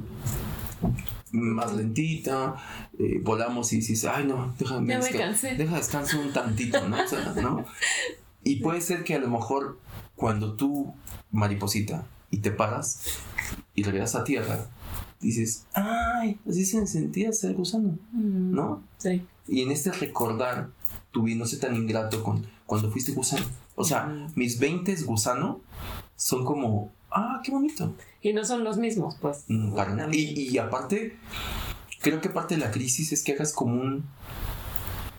[1.32, 2.54] más lentita,
[2.96, 5.56] eh, volamos y dices, ay no, déjame ya me cansé.
[5.56, 7.02] deja descansar un tantito, ¿no?
[7.02, 7.64] O sea, ¿no?
[8.44, 9.80] Y puede ser que a lo mejor
[10.14, 10.94] cuando tú,
[11.32, 13.18] mariposita, y te paras
[13.74, 14.66] y regresas a tierra,
[15.20, 18.84] dices, ay, así se sentía ser gusano, mm, ¿no?
[18.98, 19.26] Sí.
[19.48, 20.70] Y en este recordar
[21.47, 23.47] sé tan ingrato con cuando fuiste gusano.
[23.75, 25.61] O sea, mis 20 gusano
[26.16, 27.94] son como, ah, qué bonito.
[28.21, 29.44] Y no son los mismos, pues.
[29.49, 29.75] Mm,
[30.12, 31.16] y, y, aparte,
[32.01, 34.05] creo que parte de la crisis es que hagas como un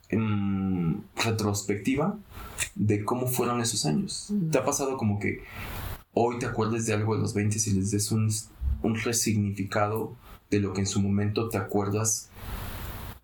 [0.10, 2.18] em, retrospectiva
[2.76, 4.34] de cómo fueron esos años.
[4.52, 5.44] ¿Te ha pasado como que
[6.14, 8.30] hoy te acuerdes de algo de los 20 y les des un,
[8.84, 10.16] un resignificado
[10.50, 12.30] de lo que en su momento te acuerdas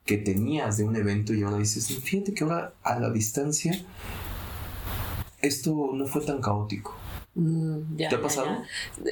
[0.06, 3.84] que tenías de un evento y ahora dices, fíjate que ahora a la distancia
[5.42, 6.96] esto no fue tan caótico.
[7.36, 8.64] Mm, ¿Te ha pasado?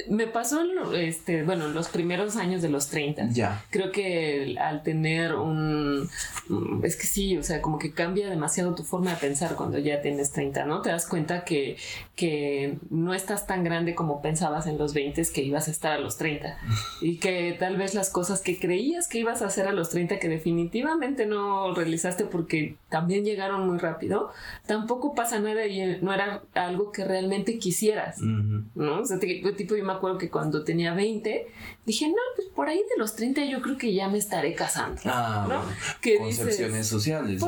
[0.08, 0.62] Me pasó,
[0.94, 3.28] este, bueno, los primeros años de los 30.
[3.30, 3.64] Ya.
[3.70, 6.08] Creo que al tener un...
[6.48, 9.78] Mm, es que sí, o sea, como que cambia demasiado tu forma de pensar cuando
[9.78, 10.82] ya tienes 30, ¿no?
[10.82, 11.76] Te das cuenta que,
[12.16, 15.98] que no estás tan grande como pensabas en los 20 que ibas a estar a
[15.98, 16.58] los 30.
[17.00, 20.18] y que tal vez las cosas que creías que ibas a hacer a los 30
[20.18, 24.30] que definitivamente no realizaste porque también llegaron muy rápido,
[24.66, 28.13] tampoco pasa nada y no era algo que realmente quisieras.
[28.20, 29.00] ¿No?
[29.00, 31.46] O sea, tipo, yo me acuerdo que cuando tenía 20,
[31.86, 35.00] dije, no, pues por ahí de los 30 yo creo que ya me estaré casando.
[35.04, 36.18] Ah, ¿no?
[36.18, 37.42] Concepciones sociales,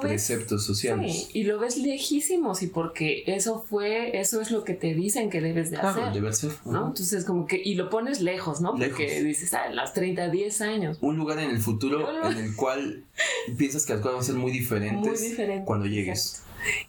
[0.00, 1.30] preceptos sociales.
[1.32, 5.40] y lo ves lejísimos y porque eso fue, eso es lo que te dicen que
[5.40, 6.12] debes de hacer.
[6.12, 6.52] Debe ser.
[6.64, 6.88] ¿no?
[6.88, 8.74] Entonces como que, y lo pones lejos, ¿no?
[8.74, 10.98] Porque dices, ah, las 30, 10 años.
[11.00, 13.04] Un lugar en el futuro en el cual
[13.58, 16.42] piensas que las cosas van a ser muy diferentes, cuando llegues.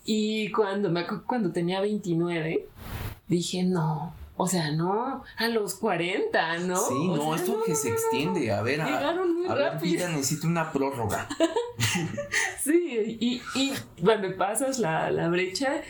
[0.06, 2.68] Y cuando, me, cuando tenía 29,
[3.28, 6.78] dije, no, o sea, no, a los 40, ¿no?
[6.78, 8.52] Sí, no, esto que se extiende.
[8.52, 11.28] A ver, a, a ver, vida necesito una prórroga.
[12.64, 15.82] sí, y, y bueno, pasas la, la brecha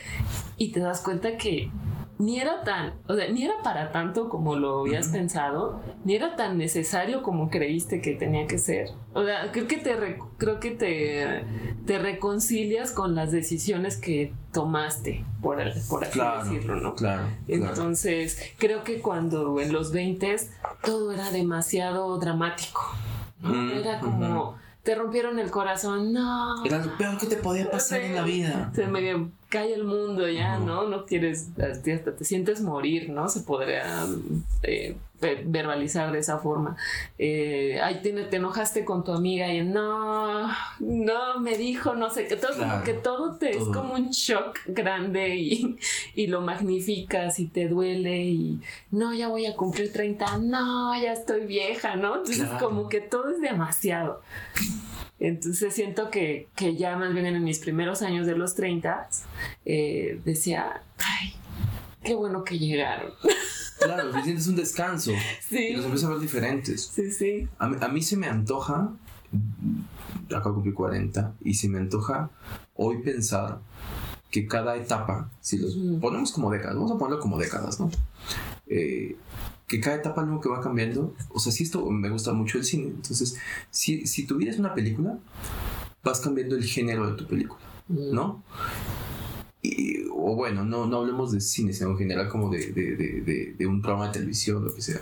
[0.58, 1.72] y te das cuenta que
[2.18, 6.36] ni era tan, o sea, ni era para tanto como lo habías pensado, ni era
[6.36, 8.90] tan necesario como creíste que tenía que ser.
[9.14, 11.44] O sea, creo que te, creo que te,
[11.86, 15.58] te reconcilias con las decisiones que tomaste, por,
[15.90, 16.20] por así
[16.54, 16.96] decirlo, ¿no?
[16.96, 17.24] Claro.
[17.48, 20.36] Entonces, creo que cuando en los 20
[20.84, 22.82] todo era demasiado dramático.
[23.44, 26.64] era como te rompieron el corazón, no.
[26.64, 28.72] Era lo peor que te podía pasar en la vida.
[28.76, 30.90] Se me cae el mundo ya, ¿no?
[30.90, 33.30] No quieres, hasta te sientes morir, ¿no?
[33.30, 34.06] Se podría
[34.64, 36.76] eh, verbalizar de esa forma.
[37.18, 42.28] Eh, ay, te, te, enojaste con tu amiga y no, no, me dijo, no sé,
[42.28, 45.78] que todo, como que todo te es como un shock grande y,
[46.16, 48.60] y, lo magnificas y te duele y
[48.92, 52.18] no, ya voy a cumplir 30, no, ya estoy vieja, ¿no?
[52.18, 54.22] Entonces como que todo es demasiado.
[55.20, 59.10] Entonces siento que, que, ya más bien en mis primeros años de los 30
[59.66, 61.34] eh, decía, ay,
[62.04, 63.12] qué bueno que llegaron.
[63.78, 65.12] Claro, sientes un descanso.
[65.48, 65.58] Sí.
[65.58, 66.86] Y los empiezas a ver diferentes.
[66.96, 67.48] Sí, sí.
[67.60, 68.94] A mí, a mí se me antoja,
[70.30, 72.30] acá cumplí 40, y se me antoja
[72.74, 73.60] hoy pensar
[74.32, 77.92] que cada etapa, si los ponemos como décadas, vamos a ponerlo como décadas, ¿no?
[78.68, 79.16] Eh,
[79.68, 82.64] que cada etapa algo que va cambiando, o sea, si esto me gusta mucho el
[82.66, 83.38] cine, entonces,
[83.72, 85.18] si, si tu vida es una película,
[86.04, 88.14] vas cambiando el género de tu película, Mm.
[88.16, 88.44] ¿no?
[89.62, 93.22] Y- o bueno, no, no hablemos de cine, sino en general como de, de, de,
[93.22, 95.00] de- de un programa de televisión, lo que sea.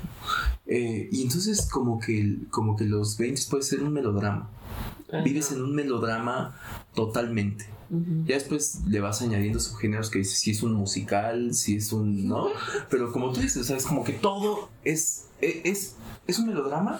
[0.65, 4.49] Eh, y entonces como que, como que los 20 puede ser un melodrama.
[5.23, 6.55] Vives en un melodrama
[6.95, 7.65] totalmente.
[7.89, 12.27] Ya después le vas añadiendo subgéneros que dices si es un musical, si es un,
[12.27, 12.47] ¿no?
[12.89, 15.95] Pero como tú dices, o sea, es como que todo es, e- es,
[16.27, 16.99] es un melodrama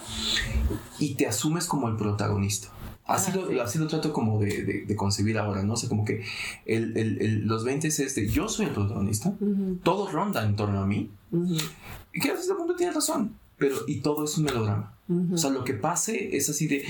[0.98, 2.68] y te asumes como el protagonista.
[3.06, 3.58] Así, Ah, lo, sí.
[3.58, 5.74] así lo trato como de, de- de concebir ahora, ¿no?
[5.74, 6.24] O sea, como que
[6.64, 9.34] el, el- el- los 20 es este, yo soy el protagonista,
[9.82, 11.56] todo ronda en torno a mí, Ujú.
[12.14, 14.96] y que hasta ese punto tienes razón, pero y todo es un melodrama.
[15.32, 16.82] O sea, lo que pase es así de,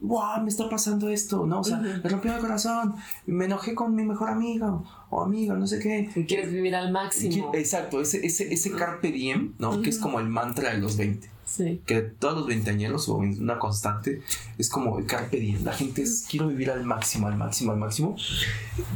[0.00, 1.60] wow, me está pasando esto, ¿no?
[1.60, 2.94] O sea, me rompió el corazón,
[3.26, 6.10] me enojé con mi mejor amigo o amiga, no sé qué.
[6.26, 7.52] Quieres vivir al máximo.
[7.54, 9.82] Exacto, ese, ese, ese carpe diem, ¿no?
[9.82, 11.28] Que es como el mantra de los 20.
[11.44, 11.80] Sí.
[11.84, 14.22] Que todos los veinteañeros o una constante
[14.56, 15.64] es como el carpe diem.
[15.64, 18.14] La gente es, quiero vivir al máximo, al máximo, al máximo,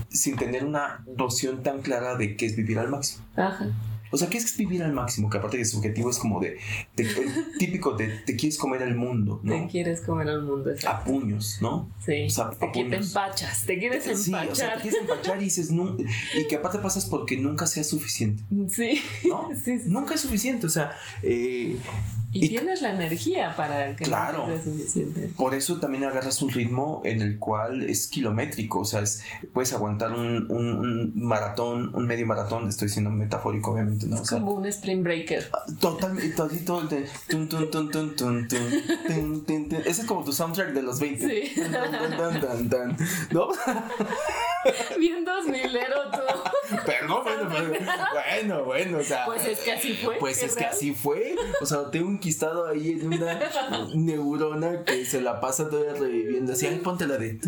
[0.09, 3.25] sin tener una noción tan clara de qué es vivir al máximo.
[3.37, 3.67] Ajá.
[4.15, 5.29] O sea, ¿qué es vivir al máximo?
[5.29, 6.57] Que aparte de su objetivo es como de,
[6.97, 9.69] de- el típico de te quieres comer el mundo, Te ¿no?
[9.69, 10.71] quieres comer al mundo.
[10.71, 11.01] exacto.
[11.01, 11.91] A puños, ¿no?
[12.05, 12.27] Sí.
[12.27, 13.65] o sea, te, que te empachas.
[13.67, 14.77] Te quieres Sí, o sea, empachar.
[14.77, 15.71] te quieres empachar y dices,
[16.39, 19.01] y que aparte pasas porque nunca sea suficiente, Sí.
[19.29, 19.49] ¿no?
[19.65, 19.85] Sí, sí.
[19.87, 21.77] Nunca es suficiente, o sea, eh,
[22.35, 25.31] y, tienes la energía para que claro, no suficiente.
[25.37, 29.73] Por eso también agarras un ritmo en el cual es kilométrico, o sea, es, puedes
[29.73, 34.07] aguantar un, un, un, maratón, un medio maratón, estoy siendo metafórico obviamente.
[34.07, 34.17] ¿no?
[34.17, 35.49] Es o sea, como un spring breaker.
[35.53, 36.35] Ah, Totalmente,
[39.87, 41.29] Ese es como tu soundtrack de los 20.
[41.29, 41.63] Sí.
[43.31, 43.49] ¿No?
[44.99, 45.97] Bien dos milero.
[46.87, 47.23] Perdón,
[48.13, 49.27] bueno, bueno, o sea.
[49.27, 50.17] Pues es que así fue.
[50.17, 51.37] Pues es que así fue.
[51.61, 53.39] O sea, tengo un enquistado ahí en una
[53.95, 56.55] neurona que se la pasa todavía reviviendo.
[56.55, 57.39] Así, ay, ponte la de.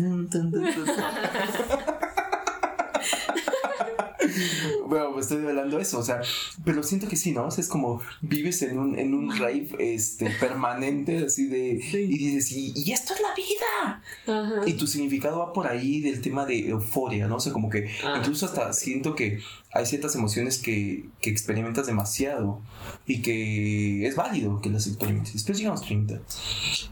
[4.85, 6.21] Bueno, me estoy hablando eso, o sea,
[6.63, 7.47] pero siento que sí, ¿no?
[7.47, 11.81] O sea, es como vives en un, en un rave este, permanente, así de.
[11.81, 11.97] Sí.
[11.97, 14.01] Y dices, y, y esto es la vida.
[14.27, 14.61] Ajá.
[14.65, 17.37] Y tu significado va por ahí del tema de euforia, ¿no?
[17.37, 19.39] O sea, como que Ah, incluso hasta siento que
[19.71, 22.61] hay ciertas emociones que, que experimentas demasiado
[23.05, 25.33] y que es válido que las experimentes.
[25.33, 26.21] Después llegan los 30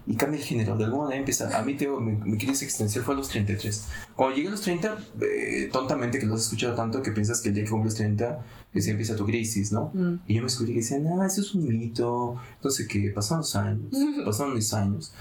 [0.07, 0.77] y cambia el género.
[0.77, 1.57] De alguna manera empieza.
[1.57, 3.85] A mí, te digo, mi, mi crisis existencial fue a los 33.
[4.15, 7.49] Cuando llegué a los 30, eh, tontamente que lo has escuchado tanto que piensas que
[7.49, 9.91] el día que cumples 30 es empieza tu crisis, ¿no?
[9.93, 10.19] Mm.
[10.27, 12.35] Y yo me descubrí que decían, no, eso es un mito,
[12.69, 15.13] sé qué, pasaron los años, pasaron mis años.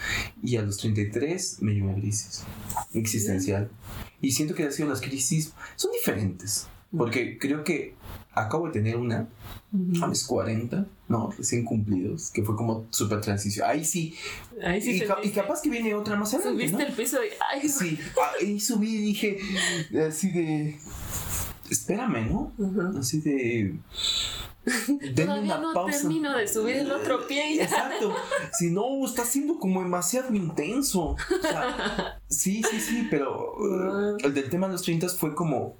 [0.43, 2.43] Y a los 33 me llegó una crisis
[2.93, 3.71] existencial.
[4.21, 6.67] Y siento que han sido las crisis, son diferentes.
[6.97, 7.95] Porque creo que
[8.33, 9.29] acabo de tener una
[9.73, 10.05] Ujú.
[10.05, 13.69] a mis 40, no, recién cumplidos, que fue como súper transición.
[13.69, 14.15] Ahí sí.
[14.63, 16.89] Ahí sí y, y capaz que viene otra más adelante, Subiste ¿no?
[16.89, 17.29] el piso y.
[17.53, 17.99] Ay, Sí,
[18.41, 19.39] ahí subí y dije,
[20.09, 20.79] así de,
[21.71, 22.53] espérame, ¿no?
[22.59, 22.99] Ujú.
[22.99, 23.79] Así de...
[25.15, 25.99] Todavía no pausa.
[25.99, 27.63] termino de subir el otro pie.
[27.63, 28.15] Exacto.
[28.59, 31.09] Si no, está siendo como demasiado intenso.
[31.11, 35.77] O sea, sí, sí, sí, pero uh, el del tema de los 30 fue como.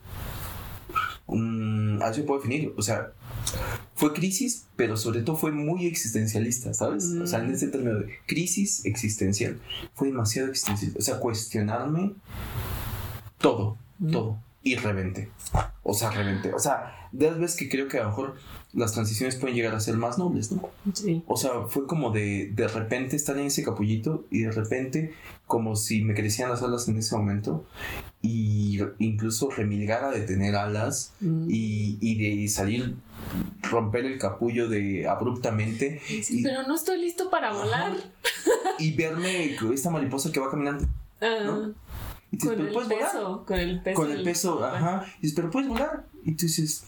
[1.27, 2.73] Mm, así se puede definir.
[2.77, 3.13] O sea,
[3.95, 7.05] fue crisis, pero sobre todo fue muy existencialista, ¿sabes?
[7.23, 9.59] O sea, en ese término de crisis existencial.
[9.95, 10.99] Fue demasiado existencialista.
[10.99, 12.13] O sea, cuestionarme
[13.39, 14.11] todo, Mm.
[14.13, 14.39] todo.
[14.63, 15.29] Y reventé.
[15.83, 16.53] O sea, reventé.
[16.55, 18.35] O sea, de las veces que creo que a lo mejor
[18.73, 20.71] las transiciones pueden llegar a ser más nobles, ¿no?
[20.95, 21.23] Sí.
[21.27, 25.13] O sea, fue como de de repente estar en ese capullito y de repente
[25.47, 27.65] como si me crecían las alas en ese momento
[28.23, 31.47] y incluso remilgara de tener alas Mm.
[31.51, 32.95] y, y de salir,
[33.63, 37.93] romper el capullo de abruptamente Sí, y- pero no estoy listo para volar.
[38.79, 40.87] y verme con esta mariposa que va caminando.
[41.21, 41.75] Ah, ¿no?
[42.31, 43.13] Y dices, con pero el puedes volar.
[43.13, 43.97] peso, con el peso.
[43.97, 45.05] Con el del- peso, ajá.
[45.19, 46.05] Y dices, pero puedes volar.
[46.25, 46.85] Y tú dices,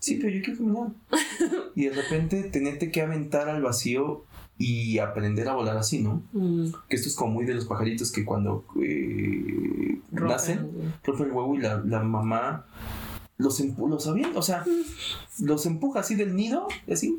[0.00, 0.88] sí, pero yo quiero caminar.
[1.76, 4.24] y de repente tenerte que aventar al vacío
[4.58, 6.22] y aprender a volar así, ¿no?
[6.32, 6.66] Mm.
[6.88, 10.70] Que esto es como muy de los pajaritos que cuando eh, nacen,
[11.04, 12.66] rompen el huevo y la, la mamá
[13.38, 15.44] los, empu los avienta, o sea, mm.
[15.44, 17.18] los empuja así del nido, así,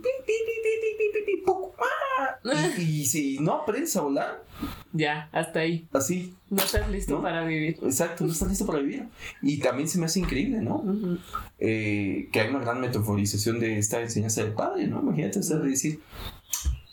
[2.77, 4.43] y, y, si no aprendes a volar,
[4.91, 5.87] ya, hasta ahí.
[5.91, 6.35] Así.
[6.49, 7.23] No estás listo ¿no?
[7.23, 7.79] para vivir.
[7.81, 9.07] Exacto, no estás listo para vivir.
[9.41, 10.77] Y también se me hace increíble, ¿no?
[10.77, 11.19] Uh -huh.
[11.57, 15.01] eh, que hay una gran metaforización de esta enseñanza del padre, ¿no?
[15.01, 15.99] Imagínate, o sea, de decir,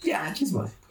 [0.03, 0.71] ya, chismos.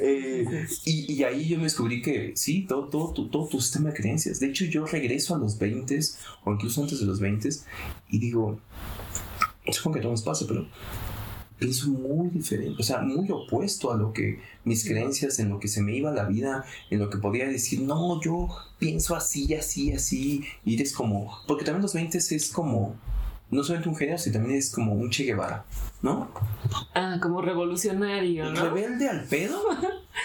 [0.00, 3.96] eh, y, y, ahí yo me descubrí que sí, todo, todo, todo, tu sistema de
[3.96, 4.40] creencias.
[4.40, 5.98] De hecho, yo regreso a los 20
[6.44, 7.48] o incluso antes de los 20
[8.10, 8.60] y digo,
[9.70, 10.66] supongo que todo nos pasa, pero
[11.58, 15.68] pienso muy diferente, o sea, muy opuesto a lo que mis creencias, en lo que
[15.68, 19.92] se me iba la vida, en lo que podía decir, no, yo pienso así, así,
[19.92, 22.96] así, y eres como, porque también los 20 es como,
[23.50, 25.64] no solamente un genio, sino también es como un Che Guevara,
[26.02, 26.30] ¿no?
[26.94, 28.60] Ah, como revolucionario, ¿no?
[28.60, 29.60] Rebelde al pedo.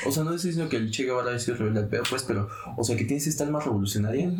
[0.06, 2.50] O sea, no estoy diciendo que el Che Guevara sido rebelde al pedo, pues, pero,
[2.78, 4.32] o sea, que tienes esta alma revolucionaria,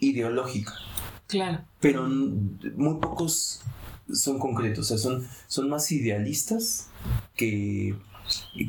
[0.00, 0.74] ideológica.
[1.26, 1.60] Claro.
[1.80, 3.60] Pero muy pocos
[4.12, 6.88] son concretos, o sea, son, son más idealistas
[7.34, 7.94] que,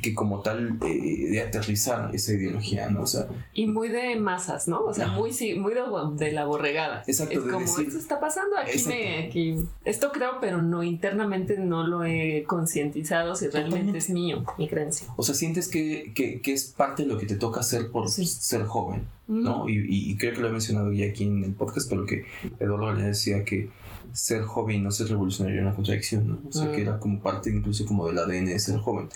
[0.01, 3.01] que como tal eh, de aterrizar esa ideología, ¿no?
[3.01, 4.81] O sea, y muy de masas, ¿no?
[4.81, 5.73] O sea, muy, muy
[6.15, 7.03] de, la borregada.
[7.07, 7.39] Exacto.
[7.39, 12.03] Es como, esto está pasando, aquí me, aquí, esto creo, pero no, internamente no lo
[12.03, 15.07] he concientizado si realmente es mío, mi creencia.
[15.15, 18.09] O sea, sientes que, que, que, es parte de lo que te toca hacer por
[18.09, 19.69] ser joven, ¿no?
[19.69, 22.25] Y, y, creo que lo he mencionado ya aquí en el podcast, pero que
[22.59, 23.69] Eduardo le decía que
[24.13, 26.39] ser joven y no ser revolucionario era una contradicción, ¿no?
[26.47, 29.09] O sea, que era como parte incluso como del ADN de ser joven.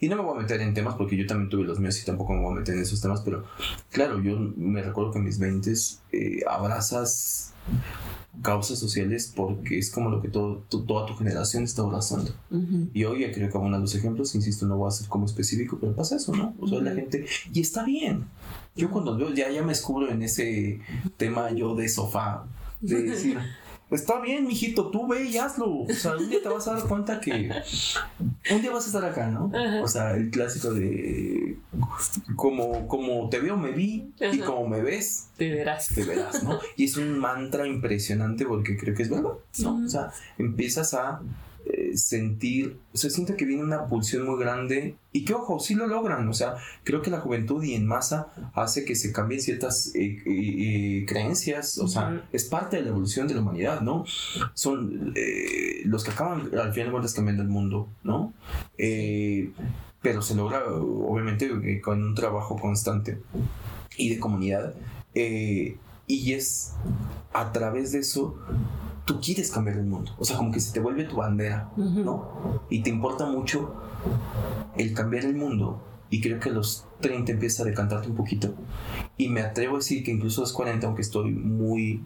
[0.00, 2.04] Y no me voy a meter en temas porque yo también tuve los míos y
[2.04, 3.44] tampoco me voy a meter en esos temas, pero
[3.90, 5.72] claro, yo me recuerdo que en mis 20
[6.12, 7.52] eh, abrazas
[8.42, 12.32] causas sociales porque es como lo que todo, toda tu generación está abrazando.
[12.94, 15.26] Y hoy ya creo que uno de los ejemplos, insisto, no voy a ser como
[15.26, 16.54] específico, pero pasa eso, ¿no?
[16.60, 18.24] O sea, la gente, y está bien.
[18.76, 20.80] Yo cuando veo, ya, ya me descubro en ese
[21.16, 22.44] tema yo de sofá,
[22.80, 23.38] de decir,
[23.90, 25.82] Está bien, mijito, tú ve y hazlo.
[25.82, 27.50] O sea, un día te vas a dar cuenta que
[28.50, 29.50] un día vas a estar acá, ¿no?
[29.82, 31.56] O sea, el clásico de
[32.36, 35.88] como, como te veo, me vi y como me ves, te verás.
[35.94, 36.58] Te verás, ¿no?
[36.76, 39.84] Y es un mantra impresionante porque creo que es verdad, ¿no?
[39.84, 41.20] O sea, empiezas a
[41.70, 45.74] eh, sentir, o sea, siente que viene una pulsión muy grande y que, ojo, sí
[45.74, 49.40] lo logran, o sea, creo que la juventud y en masa hace que se cambien
[49.40, 54.04] ciertas eh, eh, creencias, o sea, es parte de la evolución de la humanidad, ¿no?
[54.54, 55.14] Son
[55.84, 58.32] los que acaban al final de cuentas cambiando el mundo, ¿no?
[60.00, 63.20] pero se logra, obviamente, con un trabajo constante
[63.96, 64.74] y de comunidad.
[65.14, 66.72] y es
[67.32, 68.38] a través de eso
[69.08, 70.14] tú quieres cambiar el mundo.
[70.18, 72.60] O sea, como que se te vuelve tu bandera, ¿no?
[72.68, 73.74] Y te importa mucho
[74.76, 75.82] el cambiar el mundo.
[76.10, 78.54] Y creo que a los 30 empieza a decantarte un poquito.
[79.16, 82.04] Y me atrevo a decir que incluso a los 40, aunque estoy muy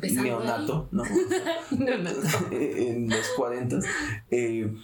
[0.00, 1.04] neonato, ¿no?
[2.50, 3.80] en los 40,
[4.30, 4.74] eh,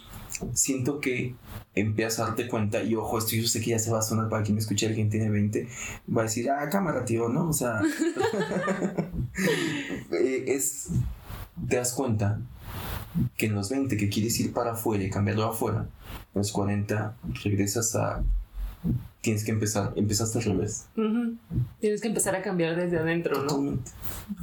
[0.53, 1.33] siento que
[1.73, 4.29] empiezas a darte cuenta, y ojo, esto yo sé que ya se va a sonar
[4.29, 5.67] para quien me escuche, alguien tiene 20,
[6.15, 7.49] va a decir, ah, cámara, tío, ¿no?
[7.49, 7.81] O sea,
[10.11, 10.89] eh, es
[11.67, 12.39] te das cuenta
[13.37, 15.87] que en los 20 que quieres ir para afuera y cambiarlo afuera,
[16.33, 18.23] en los 40 regresas a...
[19.21, 20.87] Tienes que empezar, empezaste al revés.
[21.81, 23.77] Tienes que empezar a cambiar desde adentro, ¿no?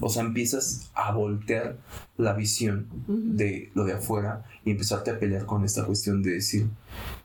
[0.01, 1.79] O sea, empiezas a voltear
[2.19, 6.67] la visión de lo de afuera y empezarte a pelear con esta cuestión de decir,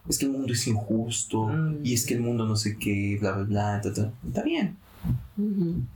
[0.07, 1.79] es que el mundo es injusto mm.
[1.83, 4.77] y es que el mundo no sé qué, bla, bla, bla, Está bien.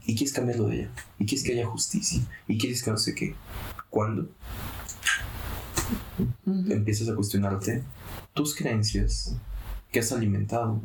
[0.04, 0.90] Y quieres cambiarlo de ella.
[1.18, 2.20] Y quieres que haya justicia.
[2.46, 3.34] Y quieres que no sé qué
[3.90, 4.28] cuando
[6.46, 7.82] empiezas a cuestionarte
[8.34, 9.36] tus creencias
[9.90, 10.80] que has alimentado,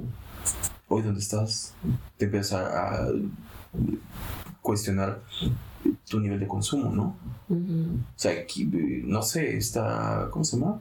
[0.87, 1.73] hoy donde estás,
[2.17, 3.07] te empiezas a,
[4.61, 5.21] cuestionar
[6.07, 7.17] tu nivel de consumo, ¿no?
[7.49, 8.65] O sea, aquí,
[9.05, 10.79] no sé, esta, ¿cómo se llama?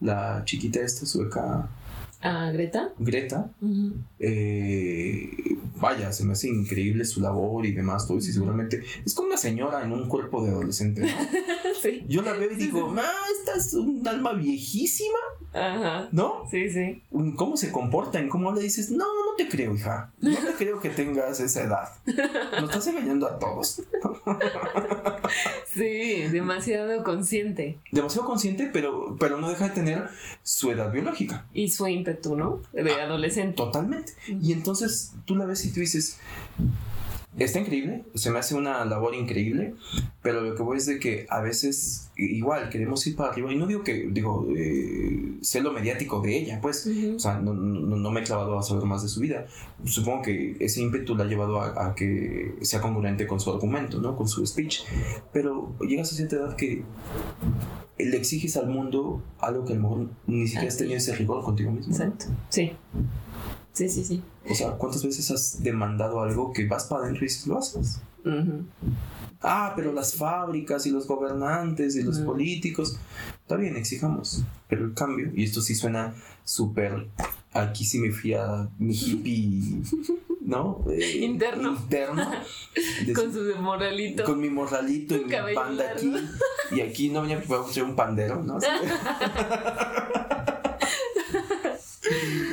[0.00, 1.68] La chiquita esta sueca.
[2.52, 2.92] Greta.
[2.98, 3.50] Greta.
[4.18, 5.30] eh,
[5.80, 9.36] vaya, se me hace increíble su labor y demás, todo y seguramente es como una
[9.36, 11.08] señora en un cuerpo de adolescente, ¿no?
[11.82, 12.04] sí.
[12.08, 15.18] Yo la veo y digo, ah, esta es un alma viejísima,
[15.52, 16.08] Ajá.
[16.12, 16.44] ¿no?
[16.50, 17.02] Sí, sí.
[17.36, 18.18] ¿Cómo se comporta?
[18.18, 18.90] ¿En cómo le dices?
[18.90, 20.10] No, no te creo, hija.
[20.20, 21.88] No te creo que tengas esa edad.
[22.60, 23.82] Nos estás engañando a todos.
[25.72, 27.78] sí, demasiado consciente.
[27.92, 30.08] Demasiado consciente, pero, pero no deja de tener
[30.42, 31.46] su edad biológica.
[31.52, 32.62] Y su ímpetu, ¿no?
[32.72, 33.56] De ah, adolescente.
[33.56, 34.12] Totalmente.
[34.28, 36.18] Y entonces tú la ves y tú dices,
[37.44, 39.74] está increíble, se me hace una labor increíble,
[40.22, 43.56] pero lo que voy es de que a veces igual queremos ir para arriba y
[43.56, 48.10] no digo que, digo, eh, sé lo mediático de ella, pues, o sea, no, no,
[48.10, 49.46] me he clavado a saber más de su vida.
[49.84, 54.16] Supongo que ese ímpetu la ha llevado a, que sea congruente con su argumento, ¿no?
[54.16, 54.80] Con su speech,
[55.32, 56.84] pero llegas a cierta edad que
[57.98, 61.42] le exiges al mundo algo que a lo mejor ni siquiera has tenido ese rigor
[61.42, 61.92] contigo mismo.
[61.92, 62.72] Exacto, sí.
[63.72, 64.22] Sí, sí, sí.
[64.48, 68.00] O sea, ¿cuántas veces has demandado algo que vas para adentro y dices, lo haces?
[69.40, 72.98] Ah, pero las fábricas y los gobernantes y los políticos.
[73.42, 74.44] Está bien, exijamos.
[74.68, 77.08] Pero el cambio, y esto sí suena súper.
[77.52, 79.82] Aquí sí me fui a mi hippie,
[80.46, 80.84] ¿no?
[80.88, 81.72] Eh, interno.
[81.72, 82.30] Interno.
[83.14, 84.24] con su morralito.
[84.24, 86.14] Con mi morralito y mi panda aquí.
[86.70, 88.58] Y aquí no venía a ser un pandero, ¿no?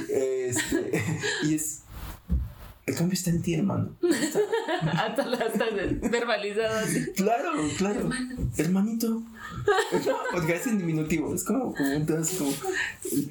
[0.10, 1.04] este,
[1.44, 1.84] y es
[2.86, 3.96] el cambio está en ti, hermano.
[4.82, 5.26] hasta,
[6.10, 7.12] verbalizado así.
[7.16, 8.10] Claro, claro.
[8.58, 9.24] Hermanito.
[10.34, 11.34] Porque es en diminutivo.
[11.34, 12.52] Es como, como, entonces, como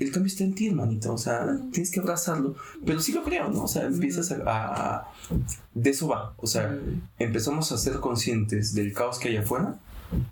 [0.01, 1.13] el, cambio está en ti, hermanito.
[1.13, 2.57] O sea, tienes que abrazarlo.
[2.87, 3.65] Pero sí lo creo, ¿no?
[3.65, 5.09] O sea, empiezas a.
[5.75, 6.35] de eso va.
[6.39, 6.79] O sea,
[7.19, 9.79] empezamos a ser conscientes del caos que hay afuera.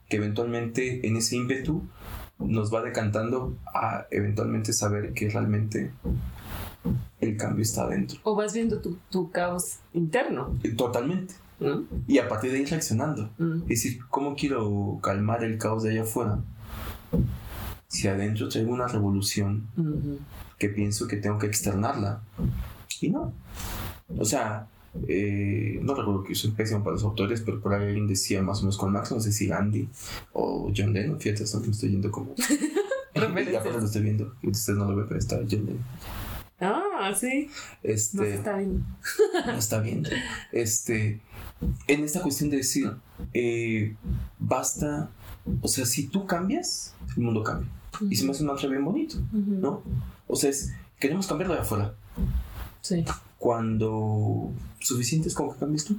[0.09, 1.83] Que eventualmente en ese ímpetu
[2.39, 5.91] nos va decantando a eventualmente saber que realmente
[7.21, 8.19] el cambio está adentro.
[8.25, 10.59] O vas viendo tu, caos interno.
[10.77, 11.35] Totalmente.
[12.07, 13.31] Y a partir de ahí reaccionando.
[13.63, 16.39] Es decir, ¿cómo quiero calmar el caos de allá afuera?
[17.89, 19.67] Si adentro traigo una revolución
[20.59, 22.23] que pienso que tengo que externarla.
[23.01, 23.33] Y no.
[24.19, 24.69] O sea,
[25.07, 28.59] eh, no recuerdo que soy pésimo para los autores, pero por ahí alguien decía más
[28.59, 29.89] o menos con Max, no sé si Gandhi
[30.33, 32.35] o John Lennon, fíjate, me estoy yendo como...
[33.15, 33.29] ya
[33.65, 35.85] lo estoy viendo, ustedes no lo ven, pero está John Lennon.
[36.61, 37.49] Ah, sí.
[37.83, 38.85] Este, no está viendo.
[39.47, 40.11] no está viendo.
[40.53, 41.21] Este,
[41.87, 42.93] en esta cuestión de decir,
[43.33, 43.97] eh,
[44.39, 45.11] basta,
[45.63, 47.69] o sea, si tú cambias, el mundo cambia.
[48.09, 49.83] Y se me hace un mantra bien bonito, ¿no?
[50.27, 51.95] O sea, es, queremos cambiarlo de afuera.
[52.81, 53.05] Sí
[53.41, 55.99] cuando suficiente es como que cambies tú.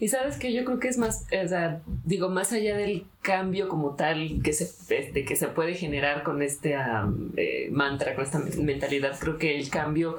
[0.00, 3.68] Y sabes que yo creo que es más, o sea, digo, más allá del cambio
[3.68, 6.76] como tal que se, este, que se puede generar con este
[7.70, 10.18] mantra, con esta mentalidad, creo que el cambio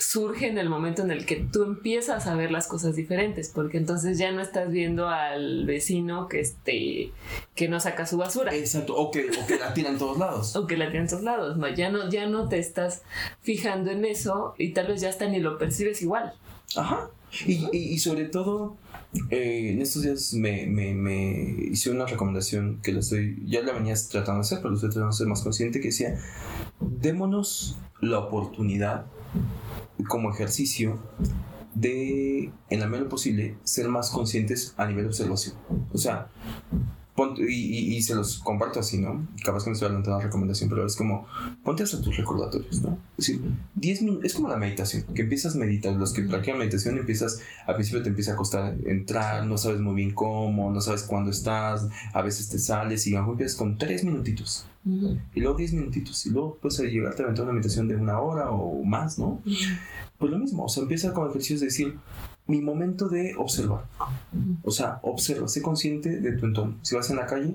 [0.00, 3.76] surge en el momento en el que tú empiezas a ver las cosas diferentes, porque
[3.76, 7.12] entonces ya no estás viendo al vecino que este
[7.54, 8.54] que no saca su basura.
[8.54, 10.56] Exacto, o que, o que la tira en todos lados.
[10.56, 13.02] o que la tira en todos lados, no, ya no, ya no te estás
[13.42, 16.32] fijando en eso y tal vez ya hasta ni lo percibes igual.
[16.76, 17.10] Ajá.
[17.46, 18.76] Y, y, sobre todo,
[19.30, 23.72] eh, en estos días me, me, me, hice una recomendación que la estoy, ya la
[23.72, 26.18] venías tratando de hacer, pero lo estoy tratando de ser más consciente, que decía,
[26.80, 29.06] démonos la oportunidad
[30.08, 30.98] como ejercicio
[31.74, 35.56] de, en la medida posible, ser más conscientes a nivel de observación.
[35.92, 36.28] O sea,
[37.38, 39.28] y, se los comparto así, ¿no?
[39.44, 41.26] Capaz que me estoy adelantando la recomendación, pero es como,
[41.62, 42.98] ponte hasta tus recordatorios, ¿no?
[43.18, 43.42] Es decir,
[43.74, 47.40] 10 minutos, es como la meditación, que empiezas a meditar, los que practican meditación empiezas,
[47.66, 51.30] al principio te empieza a costar entrar, no sabes muy bien cómo, no sabes cuándo
[51.30, 54.66] estás, a veces te sales y a empiezas con 3 minutitos.
[54.84, 58.50] Y luego 10 minutitos, y luego puedes llegarte a aventar una meditación de una hora
[58.50, 59.42] o más, ¿no?
[60.18, 61.98] Pues lo mismo, o sea, empieza con ejercicios de decir,
[62.46, 63.86] mi momento de observar.
[64.62, 66.78] O sea, observa, sé consciente de tu entorno.
[66.82, 67.54] Si vas en la calle,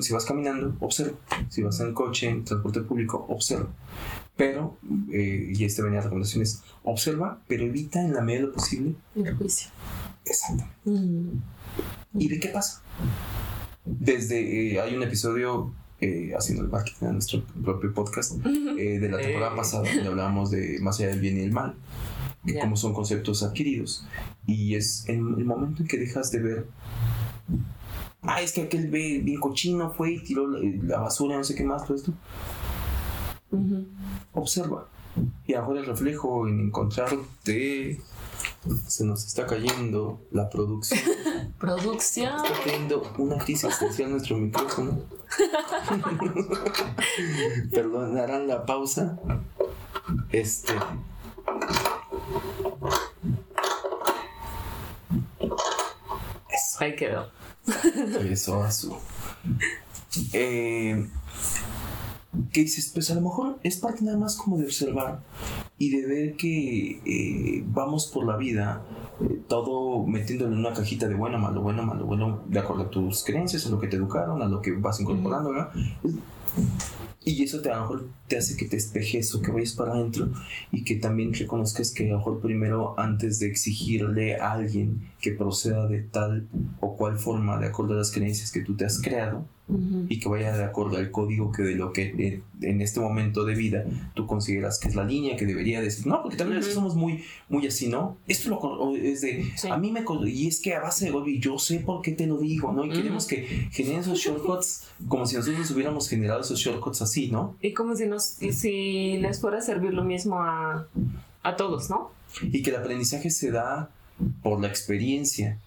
[0.00, 1.18] si vas caminando, observa.
[1.48, 3.68] Si vas en coche, en transporte público, observa.
[4.36, 4.78] Pero,
[5.12, 8.94] eh, y este venía a recomendaciones, observa, pero evita en la medida de lo posible
[9.16, 9.70] el juicio.
[10.24, 11.42] Exactamente.
[12.14, 12.82] ¿Y de qué pasa?
[13.84, 19.18] Desde, eh, hay un episodio eh, haciendo el marketing de nuestro propio podcast de la
[19.18, 21.74] temporada pasada donde hablábamos de más allá del bien y el mal
[22.60, 24.06] como son conceptos adquiridos.
[24.46, 26.66] Y es en el momento en que dejas de ver,
[28.22, 31.64] ah, es que aquel ve bien cochino fue y tiró la, basura, no sé qué
[31.64, 32.12] más, todo esto.
[34.32, 34.88] Observa.
[35.46, 38.00] Y ahora el reflejo en encontrarte
[38.86, 41.00] se nos está cayendo la producción.
[41.58, 42.36] Producción.
[42.36, 45.00] Está teniendo una crisis existencial nuestro micrófono.
[47.70, 49.18] Perdonarán la pausa.
[50.30, 50.74] Este.
[56.48, 56.78] Eso.
[56.80, 57.30] Ahí quedó.
[58.20, 58.96] Eso, azul.
[60.32, 61.08] Eh,
[62.52, 62.90] ¿Qué dices?
[62.92, 65.22] Pues a lo mejor es parte nada más como de observar
[65.78, 68.84] y de ver que eh, vamos por la vida
[69.20, 72.90] eh, todo metiéndolo en una cajita de bueno, malo, bueno, malo, bueno, de acuerdo a
[72.90, 75.70] tus creencias, a lo que te educaron, a lo que vas incorporando, ¿verdad?
[77.26, 79.92] Y eso te, a lo mejor te hace que te espejes o que vayas para
[79.92, 80.28] adentro
[80.70, 85.32] y que también reconozcas que a lo mejor primero antes de exigirle a alguien que
[85.32, 86.46] proceda de tal
[86.80, 90.28] o cual forma de acuerdo a las creencias que tú te has creado, y que
[90.28, 93.84] vaya de acuerdo al código que de lo que en este momento de vida
[94.14, 96.06] tú consideras que es la línea que debería decir.
[96.06, 98.18] No, porque también somos muy, muy así, ¿no?
[98.26, 100.04] Esto lo, es de, a mí me...
[100.26, 102.84] Y es que a base de golpe, yo sé por qué te lo digo, ¿no?
[102.84, 107.56] Y queremos que generen esos shortcuts como si nosotros hubiéramos generado esos shortcuts así, ¿no?
[107.62, 110.86] Y como si, nos, si les fuera a servir lo mismo a,
[111.42, 112.10] a todos, ¿no?
[112.42, 113.90] Y que el aprendizaje se da
[114.42, 115.58] por la experiencia.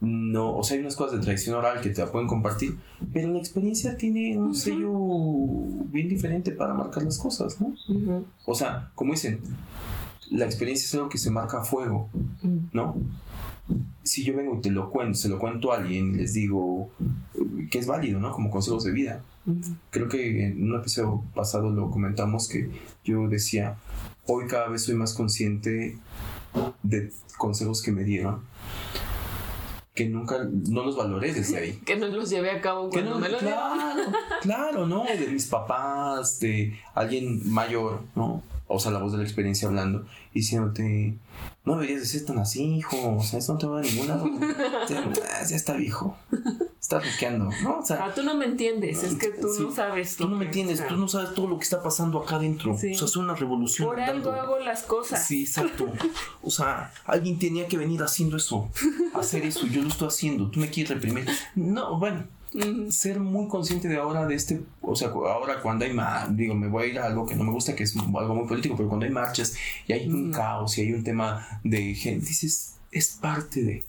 [0.00, 2.76] No, o sea, hay unas cosas de tradición oral que te la pueden compartir,
[3.12, 4.92] pero la experiencia tiene un sello
[5.90, 7.74] bien diferente para marcar las cosas, ¿no?
[8.44, 9.40] O sea, como dicen,
[10.30, 12.08] la experiencia es algo que se marca a fuego,
[12.72, 12.96] ¿no?
[14.02, 16.90] Si yo vengo y te lo cuento, se lo cuento a alguien, les digo
[17.70, 18.32] que es válido, ¿no?
[18.32, 19.22] Como consejos de vida.
[19.90, 22.70] Creo que en un episodio pasado lo comentamos que
[23.04, 23.76] yo decía,
[24.26, 25.96] hoy cada vez soy más consciente
[26.82, 28.42] de consejos que me dieron
[29.94, 31.72] que nunca no los valoré desde ahí.
[31.84, 34.02] que no los llevé a cabo cuando me lo Claro,
[34.40, 35.04] claro, ¿no?
[35.04, 38.42] De mis papás, de alguien mayor, ¿no?
[38.72, 41.14] O sea, la voz de la experiencia hablando, diciéndote,
[41.64, 44.08] no deberías de ser tan así, hijo, o sea, eso no te va a ningún
[44.08, 44.28] lado.
[44.88, 46.16] ya está viejo
[46.80, 47.78] estás bloqueando, ¿no?
[47.78, 50.16] O sea, ah, tú no me entiendes, es que tú no sabes.
[50.16, 52.72] Tú no me entiendes, tú no sabes todo lo que está pasando acá adentro.
[52.72, 53.88] O sea, es una revolución.
[53.88, 55.24] Por algo hago las cosas.
[55.24, 55.92] Sí, exacto.
[56.42, 58.70] o sea, alguien tenía que venir haciendo eso,
[59.14, 61.28] hacer eso, yo lo estoy haciendo, tú me quieres reprimir.
[61.54, 62.24] No, bueno.
[62.88, 65.92] Ser muy consciente de ahora de este, o sea, ahora cuando hay
[66.30, 68.48] digo, me voy a ir a algo que no me gusta, que es algo muy
[68.48, 69.54] político, pero cuando hay marchas
[69.86, 73.84] y hay un caos y hay un tema de gente, dices, es parte de,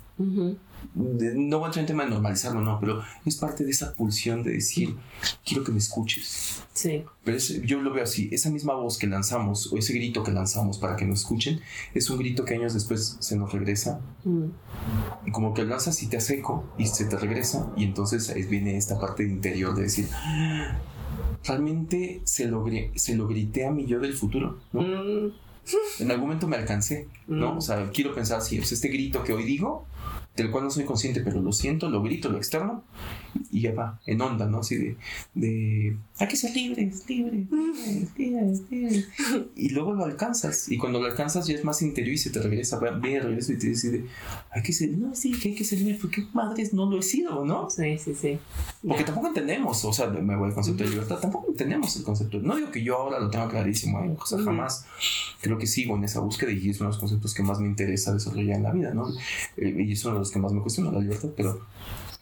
[0.95, 4.43] no voy a entrar en tema de normalizarlo, no, pero es parte de esa pulsión
[4.43, 4.95] de decir,
[5.45, 6.63] quiero que me escuches.
[6.73, 7.03] Sí.
[7.23, 10.77] Pero yo lo veo así, esa misma voz que lanzamos, o ese grito que lanzamos
[10.77, 11.61] para que nos escuchen,
[11.93, 14.01] es un grito que años después se nos regresa.
[14.23, 14.45] Mm.
[15.25, 18.77] Y como que lanzas y te hace eco y se te regresa, y entonces viene
[18.77, 20.07] esta parte interior de decir,
[21.43, 22.65] realmente se lo,
[22.95, 24.81] se lo grité a mi yo del futuro, ¿no?
[24.81, 25.31] Mm.
[25.99, 27.53] En algún momento me alcancé, ¿no?
[27.53, 27.57] Mm.
[27.57, 29.85] O sea, quiero pensar así, o sea, este grito que hoy digo,
[30.35, 32.83] del cual no soy consciente, pero lo siento, lo grito, lo externo,
[33.51, 34.59] y ya va, en onda, ¿no?
[34.59, 34.97] Así de,
[35.33, 37.47] de hay que ser libres, libres,
[38.17, 39.07] libres, libres,
[39.55, 42.39] Y luego lo alcanzas, y cuando lo alcanzas ya es más interior y se te
[42.39, 44.05] regresa, bien, regreso y te dice,
[44.51, 47.01] hay que ser, no, sí, que hay que ser libre, porque madres no lo he
[47.01, 47.69] sido, ¿no?
[47.69, 48.37] Sí, sí, sí.
[48.87, 52.39] Porque tampoco entendemos, o sea, me voy al concepto de libertad, tampoco entendemos el concepto.
[52.39, 54.15] No digo que yo ahora lo tenga clarísimo, ¿eh?
[54.19, 54.85] o sea, jamás
[55.41, 57.67] creo que sigo en esa búsqueda y es uno de los conceptos que más me
[57.67, 59.09] interesa desarrollar en la vida, ¿no?
[59.57, 61.61] Eh, y es uno de los que más me cuestiona la libertad, pero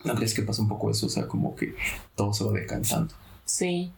[0.03, 1.75] la verdad es que pasa un poco eso, o sea, como que
[2.15, 3.13] todo se va decantando.
[3.45, 3.91] Sí.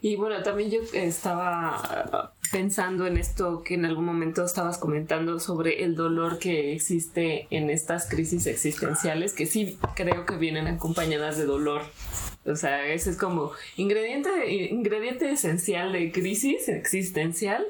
[0.00, 5.84] Y bueno, también yo estaba pensando en esto que en algún momento estabas comentando sobre
[5.84, 11.44] el dolor que existe en estas crisis existenciales, que sí creo que vienen acompañadas de
[11.44, 11.82] dolor.
[12.44, 14.30] O sea, ese es como ingrediente,
[14.70, 17.64] ingrediente esencial de crisis existencial,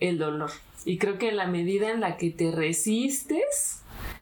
[0.00, 0.50] el dolor.
[0.84, 3.77] Y creo que en la medida en la que te resistes,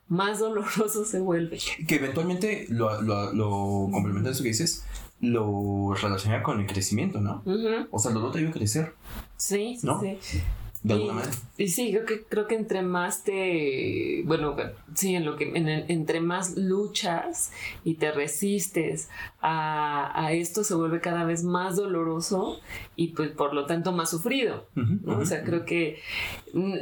[0.09, 1.59] más doloroso se vuelve.
[1.87, 4.85] Que eventualmente lo, lo, lo complementa eso que dices,
[5.21, 7.43] lo relaciona con el crecimiento, ¿no?
[7.91, 8.95] O sea, el dolor te ayuda a crecer.
[9.37, 10.43] Sí, sí, sí
[11.59, 14.57] y, sí, creo que, creo que entre más te, bueno,
[14.95, 15.51] sí, en lo que,
[15.89, 17.51] entre más luchas
[17.85, 19.09] y te resistes
[19.41, 22.61] a, esto se vuelve cada vez más doloroso
[22.95, 24.67] y pues por lo tanto más sufrido,
[25.07, 26.01] O sea, creo que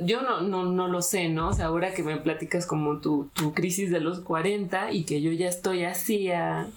[0.03, 1.49] yo no, no, no lo sé, ¿no?
[1.49, 5.20] O sea, ahora que me platicas como tu, tu crisis de los 40 y que
[5.20, 6.68] yo ya estoy así a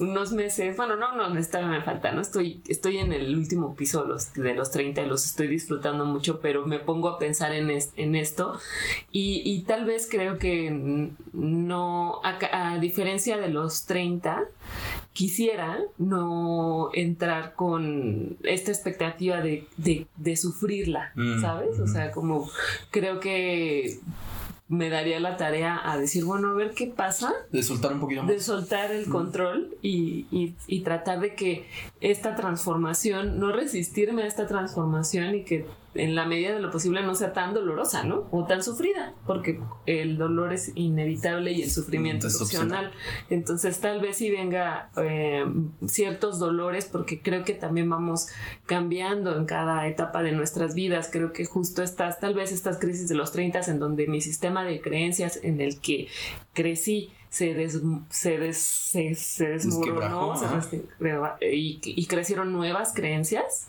[0.00, 2.20] unos meses, bueno, no, no, esta me falta, ¿no?
[2.20, 6.04] Estoy, estoy en el último piso de los, de los 30 y los estoy disfrutando
[6.06, 8.58] mucho, pero me pongo a pensar en, en esto
[9.12, 14.44] y, tal vez creo que no, a, diferencia de los 30,
[15.12, 21.78] quisiera no entrar con esta expectativa de, de, sufrirla, mm, ¿sabes?
[21.80, 22.50] O sea, como
[22.90, 24.00] creo que
[24.70, 27.32] me daría la tarea a decir, bueno, a ver qué pasa.
[27.50, 28.30] De soltar un poquito más.
[28.30, 31.66] De soltar el control y, y, y, tratar de que
[32.00, 37.02] esta transformación, no resistirme a esta transformación y que en la medida de lo posible
[37.02, 38.28] no sea tan dolorosa, ¿no?
[38.30, 42.92] O tan sufrida, porque el dolor es inevitable y el sufrimiento es opcional.
[43.28, 45.44] Entonces tal vez si venga eh,
[45.86, 48.28] ciertos dolores, porque creo que también vamos
[48.66, 51.10] cambiando en cada etapa de nuestras vidas.
[51.12, 54.64] Creo que justo estas, tal vez estas crisis de los 30 en donde mi sistema
[54.64, 56.08] de creencias en el que
[56.52, 57.70] crecí se,
[58.10, 60.34] se, se, desmoronó
[61.40, 63.68] y, y, crecieron nuevas creencias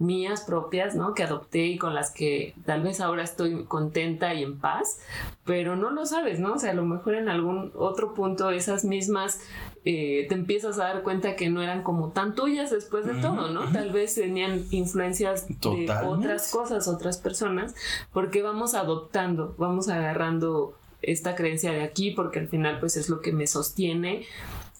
[0.00, 1.14] mías propias, ¿no?
[1.14, 4.98] Que adopté y con las que tal vez ahora estoy contenta y en paz,
[5.44, 6.54] pero no lo sabes, ¿no?
[6.54, 9.40] O sea, a lo mejor en algún otro punto esas mismas
[9.84, 13.50] eh, te empiezas a dar cuenta que no eran como tan tuyas después de todo,
[13.50, 13.70] ¿no?
[13.72, 17.74] Tal vez tenían influencias de otras cosas, otras personas,
[18.10, 23.20] porque vamos adoptando, vamos agarrando esta creencia de aquí, porque al final pues es lo
[23.20, 24.24] que me sostiene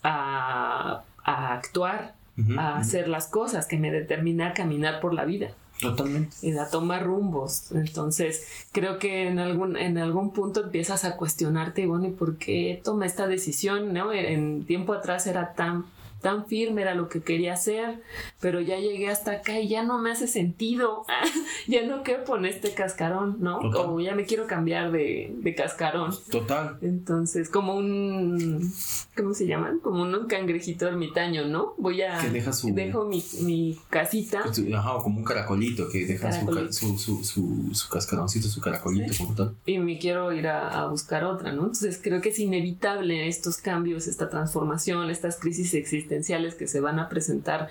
[0.03, 2.15] a, a actuar
[2.57, 5.53] a hacer las cosas, que me determina a caminar por la vida.
[5.81, 6.37] Totalmente.
[6.43, 7.73] Y a tomar rumbos.
[7.73, 12.81] Entonces, creo que en algún, en algún punto empiezas a cuestionarte, bueno, ¿y por qué
[12.85, 13.93] toma esta decisión?
[13.93, 14.13] ¿No?
[14.13, 15.85] En tiempo atrás era tan
[16.21, 18.03] tan firme era lo que quería hacer,
[18.41, 21.05] pero ya llegué hasta acá y ya no me hace sentido,
[21.67, 23.59] ya no quepo en este cascarón, ¿no?
[23.73, 26.15] Como ya me quiero cambiar de, de, cascarón.
[26.31, 26.79] Total.
[26.83, 28.73] Entonces, como un,
[29.17, 29.81] ¿cómo se llaman?
[29.81, 31.75] Como un cangrejito ermitaño, ¿no?
[31.79, 32.19] Voy a...
[32.19, 32.73] Que deja su...
[32.75, 34.43] Dejo mi, mi casita.
[34.75, 39.57] Ajá, como un caracolito que deja su, su, su, su, cascaroncito, su caracolito como tal.
[39.65, 41.63] Y me quiero ir a, a buscar otra, ¿no?
[41.63, 46.10] Entonces creo que es inevitable estos cambios, esta transformación, estas crisis existen
[46.57, 47.69] que se van a presentar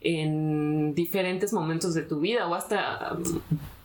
[0.00, 3.16] en diferentes momentos de tu vida o hasta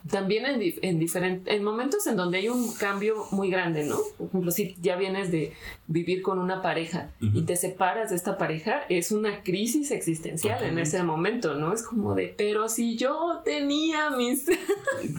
[0.10, 3.98] también en, en diferentes en momentos en donde hay un cambio muy grande, ¿no?
[4.18, 5.54] Por ejemplo, si ya vienes de
[5.88, 10.80] vivir con una pareja y te separas de esta pareja, es una crisis existencial en
[10.80, 11.74] ese momento, ¿no?
[11.74, 14.46] Es como de, pero si yo tenía mis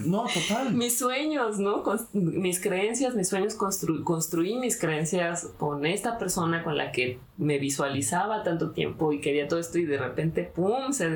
[0.05, 0.73] no, total.
[0.73, 1.83] mis sueños, ¿no?
[2.13, 8.43] mis creencias, mis sueños construí mis creencias con esta persona con la que me visualizaba
[8.43, 11.09] tanto tiempo y quería todo esto y de repente pum se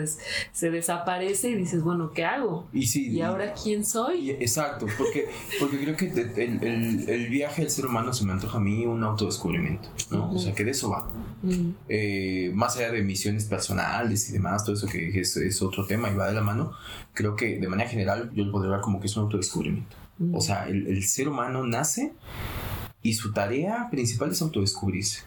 [0.52, 2.68] se desaparece y dices, bueno, ¿qué hago?
[2.74, 4.32] Y sí, y ahora quién soy.
[4.32, 5.30] Exacto, porque,
[5.60, 6.06] porque creo que
[6.44, 9.43] el, el, viaje del ser humano se me antoja a mí un autodescubrimiento,
[10.12, 10.32] ¿no?
[10.32, 11.10] O sea, que de eso va.
[11.90, 16.10] Eh, más allá de misiones personales y demás, todo eso que es, es, otro tema
[16.10, 16.72] y va de la mano,
[17.14, 19.96] creo que de manera general yo lo podría ver como que es un autodescubrimiento.
[20.32, 22.14] O sea, el, el ser humano nace
[23.02, 25.24] y su tarea principal es autodescubrirse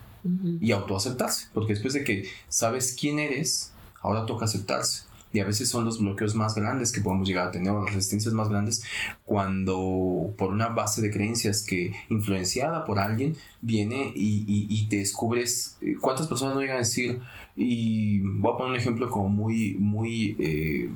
[0.60, 5.05] y autoaceptarse, porque después de que sabes quién eres, ahora toca aceptarse
[5.36, 7.94] y a veces son los bloqueos más grandes que podemos llegar a tener o las
[7.94, 8.82] resistencias más grandes
[9.26, 15.76] cuando por una base de creencias que influenciada por alguien viene y, y, te descubres
[15.82, 17.20] eh, cuántas personas no llegan a decir
[17.54, 20.90] y voy a poner un ejemplo como muy muy eh,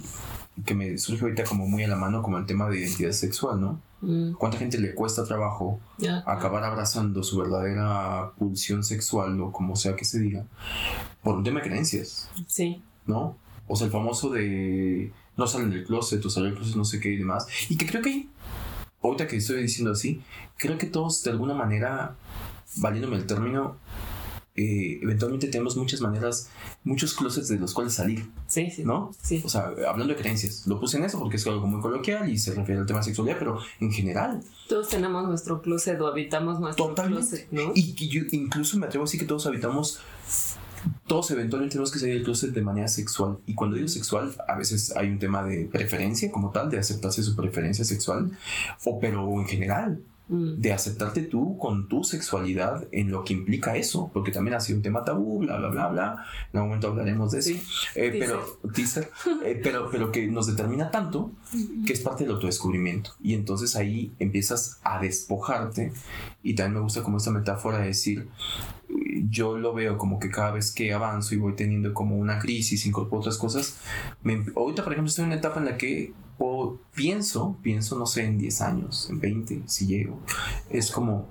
[0.65, 3.61] que me surge ahorita como muy a la mano como el tema de identidad sexual,
[3.61, 3.81] ¿no?
[4.01, 4.33] Mm.
[4.39, 5.81] ¿Cuánta gente le cuesta trabajo
[6.25, 10.47] acabar abrazando su verdadera pulsión sexual o como sea que se diga
[11.23, 12.31] por un tema de creencias?
[12.47, 12.83] Sí.
[13.05, 13.37] ¿No?
[13.73, 16.99] O sea, el famoso de no salen del closet o salen del closet no sé
[16.99, 17.47] qué y demás.
[17.69, 18.27] Y que creo que,
[19.01, 20.21] ahorita que estoy diciendo así,
[20.59, 22.17] creo que todos de alguna manera,
[22.79, 23.77] valiéndome el término,
[24.57, 26.51] eh, eventualmente tenemos muchas maneras,
[26.83, 28.29] muchos closets de los cuales salir.
[28.49, 28.83] Sí, sí.
[28.85, 29.13] ¿No?
[29.23, 29.41] Sí.
[29.45, 30.67] O sea, hablando de creencias.
[30.67, 33.05] Lo puse en eso porque es algo muy coloquial y se refiere al tema de
[33.05, 34.43] sexualidad, pero en general.
[34.69, 37.71] Todos tenemos nuestro closet o habitamos nuestro closet, ¿no?
[37.77, 40.01] Y, y yo incluso me atrevo a decir que todos habitamos
[41.07, 43.39] todos eventualmente tenemos que salir del closet de manera sexual.
[43.47, 47.23] Y cuando digo sexual, a veces hay un tema de preferencia como tal, de aceptarse
[47.23, 48.31] su preferencia sexual,
[48.85, 50.01] o pero en general,
[50.31, 50.61] mm.
[50.61, 54.79] de aceptarte tú con tu sexualidad en lo que implica eso, porque también ha sido
[54.79, 56.25] un tema tabú, bla, bla, bla, bla.
[56.53, 57.51] En algún momento hablaremos de eso.
[57.95, 59.11] Eh, pero, teaser,
[59.45, 61.33] eh, pero, pero que nos determina tanto
[61.85, 63.13] que es parte del autodescubrimiento.
[63.23, 65.93] Y entonces ahí empiezas a despojarte.
[66.43, 68.29] Y también me gusta como esta metáfora de decir,
[69.29, 72.87] yo lo veo como que cada vez que avanzo y voy teniendo como una crisis,
[72.87, 73.79] incorporo otras cosas.
[74.23, 76.13] Me, ahorita, por ejemplo, estoy en una etapa en la que
[76.95, 80.19] pienso, pienso, no sé, en 10 años, en 20, si llego.
[80.69, 81.29] Es como,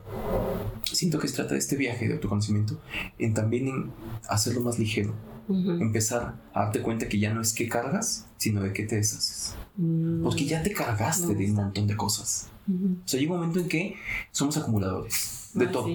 [0.84, 2.80] siento que se trata de este viaje de autoconocimiento,
[3.18, 3.92] en también en
[4.28, 5.14] hacerlo más ligero.
[5.50, 9.56] Empezar a darte cuenta que ya no es que cargas, sino de que te deshaces.
[9.78, 10.22] Mm.
[10.22, 12.50] Porque ya te cargaste de un montón de cosas.
[12.68, 13.96] O sea, llega un momento en que
[14.32, 15.88] somos acumuladores de ah, todo.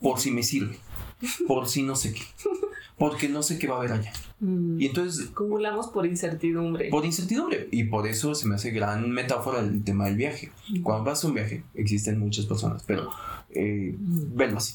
[0.00, 0.78] Por si me sirve
[1.46, 2.22] por si no sé qué.
[2.98, 4.12] Porque no sé qué va a haber allá.
[4.42, 4.80] Mm.
[4.80, 5.28] Y entonces...
[5.30, 6.90] Acumulamos por incertidumbre.
[6.90, 7.68] Por incertidumbre.
[7.70, 10.50] Y por eso se me hace gran metáfora el tema del viaje.
[10.68, 10.82] Mm.
[10.82, 13.08] Cuando vas a un viaje, existen muchas personas, pero
[13.50, 14.56] eh, mm.
[14.56, 14.74] así.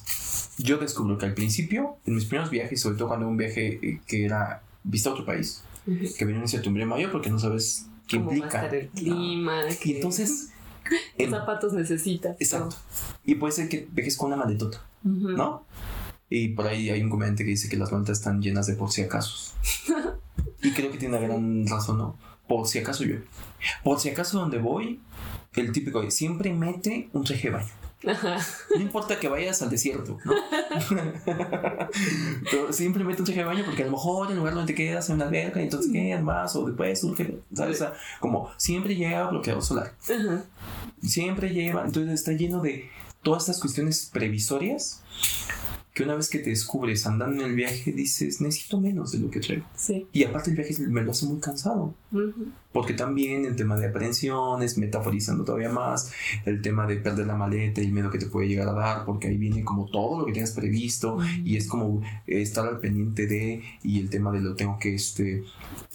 [0.57, 4.01] Yo descubro que al principio, en mis primeros viajes, sobre todo cuando un viaje eh,
[4.07, 8.15] que era vista a otro país, que viene una incertidumbre mayor porque no sabes qué
[8.15, 8.65] implica.
[8.67, 9.63] el clima.
[9.83, 10.49] Y entonces...
[11.17, 12.37] ¿Qué zapatos necesitas?
[12.39, 12.77] Exacto.
[13.25, 15.65] Y puede ser que viajes con una maletota, ¿no?
[16.29, 18.91] Y por ahí hay un comediante que dice que las maletas están llenas de por
[18.91, 19.53] si acaso.
[20.61, 22.17] y creo que tiene una gran razón, ¿no?
[22.47, 23.17] Por si acaso yo.
[23.83, 24.99] Por si acaso donde voy,
[25.53, 27.69] el típico siempre mete un traje de baño.
[28.03, 30.33] No importa que vayas al desierto, ¿no?
[32.51, 35.09] Pero simplemente un traje de baño porque a lo mejor en lugar donde te quedas
[35.09, 37.01] en una alberca y entonces quedas más o después,
[37.53, 37.75] ¿sabes?
[37.75, 39.93] O sea, como siempre lleva bloqueador solar.
[41.01, 42.89] Siempre lleva, entonces está lleno de
[43.23, 45.01] todas estas cuestiones previsorias
[45.97, 49.31] que una vez que te descubres andando en el viaje dices, necesito menos de lo
[49.31, 49.65] que traigo.
[49.75, 50.05] Sí.
[50.13, 51.95] Y aparte el viaje me lo hace muy cansado.
[52.71, 56.11] Porque también el tema de aprensiones, metaforizando todavía más,
[56.45, 59.05] el tema de perder la maleta y el miedo que te puede llegar a dar,
[59.05, 63.25] porque ahí viene como todo lo que tienes previsto y es como estar al pendiente
[63.25, 65.43] de, y el tema de lo tengo que este,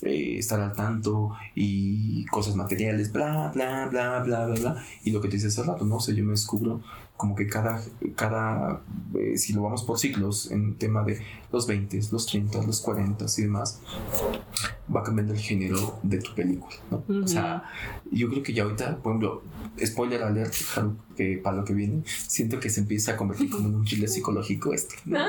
[0.02, 4.84] eh, estar al tanto y cosas materiales, bla, bla, bla, bla, bla, bla.
[5.04, 6.82] Y lo que te dice hace rato, no sé, yo me descubro
[7.22, 7.80] como que cada,
[8.16, 8.82] cada
[9.14, 13.26] eh, si lo vamos por ciclos en tema de los 20, los 30, los 40
[13.38, 13.80] y demás,
[14.92, 17.04] va cambiando el género de tu película, ¿no?
[17.22, 17.62] O sea,
[18.10, 19.44] yo creo que ya ahorita, por ejemplo,
[19.86, 20.52] spoiler alert,
[21.16, 24.08] que para lo que viene, siento que se empieza a convertir como en un chile
[24.08, 25.20] psicológico esto, ¿no?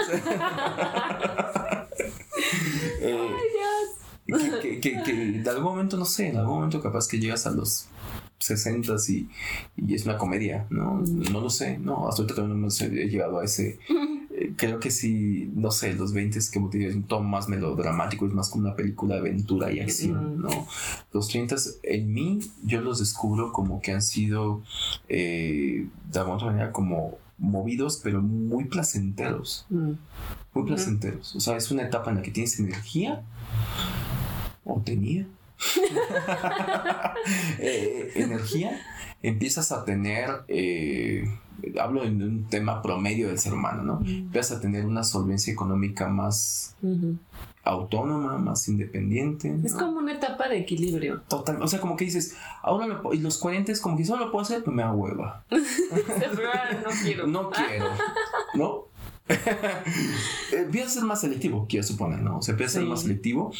[3.01, 3.29] eh,
[4.63, 7.51] que, que, que, de algún momento, no sé, en algún momento capaz que llegas a
[7.51, 7.87] los
[8.43, 9.29] 60 y,
[9.77, 11.01] y es una comedia, ¿no?
[11.01, 13.79] No lo sé, no, hasta ahorita también no he llegado a ese.
[14.35, 18.25] Eh, creo que sí, no sé, los 20 es digo, es un tono más melodramático,
[18.25, 20.67] es más como una película de aventura y acción, ¿no?
[21.11, 24.63] Los 30 en mí, yo los descubro como que han sido,
[25.07, 29.67] eh, de alguna manera, como movidos, pero muy placenteros.
[29.69, 29.91] Mm.
[30.55, 31.35] Muy placenteros.
[31.35, 33.21] O sea, es una etapa en la que tienes energía,
[34.65, 35.27] o tenía,
[37.59, 38.81] Eh, energía,
[39.21, 41.23] empiezas a tener, eh,
[41.79, 44.01] hablo en un tema promedio del ser humano, ¿no?
[44.05, 46.75] Empiezas a tener una solvencia económica más
[47.63, 49.55] autónoma, más independiente.
[49.63, 51.21] Es como una etapa de equilibrio.
[51.27, 54.25] Total, o sea, como que dices, ahora lo, y los 40 es como que solo
[54.25, 55.45] lo puedo hacer, pero me da hueva.
[55.49, 57.27] no quiero.
[57.27, 57.85] No quiero,
[58.55, 58.92] ¿no?
[60.51, 62.39] empiezas a ser más selectivo, quiero suponer, ¿no?
[62.39, 63.53] O sea, empiezas a ser más selectivo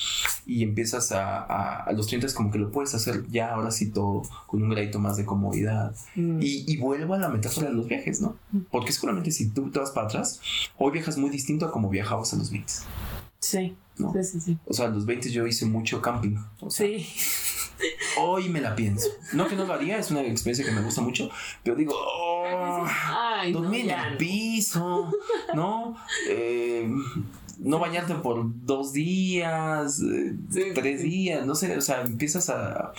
[0.46, 4.24] y empiezas a, a, los 30 como que lo puedes hacer ya ahora sí todo
[4.48, 5.96] con un gradito más de comodidad.
[6.16, 6.42] Mm.
[6.42, 8.36] Y, y, vuelvo a la metáfora de los viajes, ¿no?
[8.52, 8.60] Mm.
[8.72, 10.42] Porque seguramente si tú te vas para atrás,
[10.78, 12.72] hoy viajas muy distinto a como viajabas a los 20.
[13.40, 13.76] Sí.
[13.96, 14.58] Sí, sí, sí.
[14.66, 16.36] O sea, a los 20 yo hice mucho camping.
[16.70, 17.08] sí.
[18.18, 19.08] Hoy me la pienso.
[19.34, 21.30] No que no lo haría, es una experiencia que me gusta mucho,
[21.64, 22.86] pero digo, oh,
[23.52, 25.12] dormir en el piso,
[25.56, 25.96] ¿no?
[26.30, 26.90] Eh,
[27.60, 30.36] no bañarte por dos días, eh,
[30.74, 32.94] tres días, no sé, o sea, empiezas a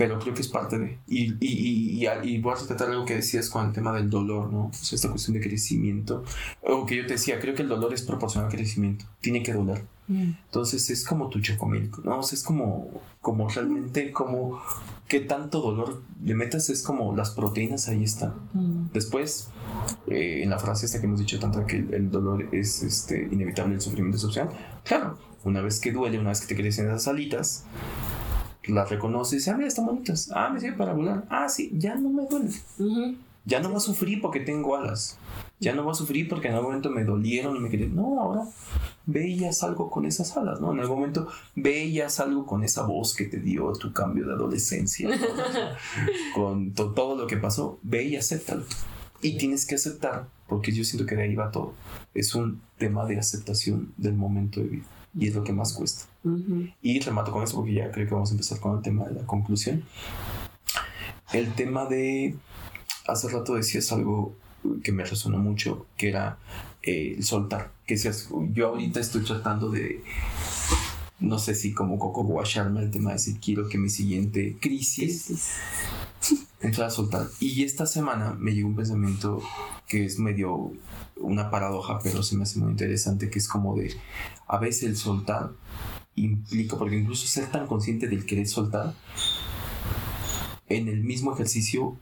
[0.00, 0.98] pero creo que es parte de.
[1.06, 4.50] Y, y, y, y, voy a tratar algo que decías con el tema del dolor,
[4.50, 4.68] ¿no?
[4.68, 6.24] O sea, esta cuestión de crecimiento.
[6.62, 9.04] O que yo te decía, creo que el dolor es proporcional al crecimiento.
[9.20, 9.84] Tiene que doler.
[10.08, 10.30] Mm.
[10.46, 12.20] Entonces es como tu chocomil, ¿no?
[12.20, 12.88] O sea, es como,
[13.20, 14.62] como realmente como
[15.06, 18.32] qué tanto dolor le metas, es como las proteínas ahí están.
[18.54, 18.92] Mm.
[18.94, 19.50] Después,
[20.06, 23.74] eh, en la frase esta que hemos dicho tanto que el, dolor es este, inevitable,
[23.74, 24.54] el sufrimiento es opcional.
[24.82, 27.66] Claro, una vez que duele, una vez que te crecen esas alitas,
[28.64, 30.30] las reconoce y dice, ah, mira, están bonitas.
[30.34, 31.24] Ah, me sirve para volar.
[31.30, 32.50] Ah, sí, ya no me duele.
[33.46, 35.18] Ya no voy a sufrir porque tengo alas.
[35.60, 37.96] Ya no voy a sufrir porque en algún momento me dolieron y me querían.
[37.96, 38.44] No, ahora
[39.06, 40.72] veías algo con esas alas, ¿no?
[40.72, 45.08] En algún momento veías algo con esa voz que te dio tu cambio de adolescencia.
[46.34, 48.64] con todo lo que pasó, ve y acéptalo.
[49.22, 51.74] Y tienes que aceptar, porque yo siento que de ahí va todo.
[52.14, 54.86] Es un tema de aceptación del momento de vida
[55.18, 56.04] y es lo que más cuesta.
[56.82, 59.14] Y remato con eso porque ya creo que vamos a empezar con el tema de
[59.14, 59.84] la conclusión.
[61.32, 62.36] El tema de,
[63.06, 64.34] hace rato decías algo
[64.82, 66.38] que me resonó mucho, que era
[66.82, 67.72] eh, el soltar.
[67.86, 70.02] Que decías, yo ahorita estoy tratando de,
[71.18, 75.54] no sé si como Coco guacharme el tema de decir, quiero que mi siguiente crisis
[76.60, 77.28] entre a soltar.
[77.40, 79.42] Y esta semana me llegó un pensamiento
[79.86, 80.72] que es medio
[81.20, 83.94] una paradoja, pero se me hace muy interesante, que es como de,
[84.46, 85.50] a veces el soltar
[86.14, 88.94] implica, porque incluso ser tan consciente del querer soltar,
[90.68, 91.96] en el mismo ejercicio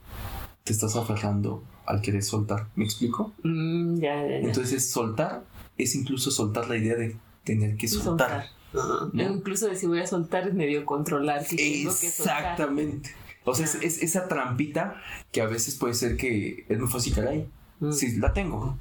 [0.63, 2.67] te estás aferrando al querer soltar.
[2.75, 3.33] ¿Me explico?
[3.43, 5.43] Mm, Entonces, soltar
[5.77, 8.45] es incluso soltar la idea de tener que soltar.
[9.13, 13.09] Incluso de si voy a soltar es medio controlar que Exactamente.
[13.45, 15.01] O sea, es, esa trampita
[15.31, 17.49] que a veces puede ser que es muy fácil caer ahí.
[17.79, 17.91] Mm.
[17.91, 18.77] Sí, la tengo.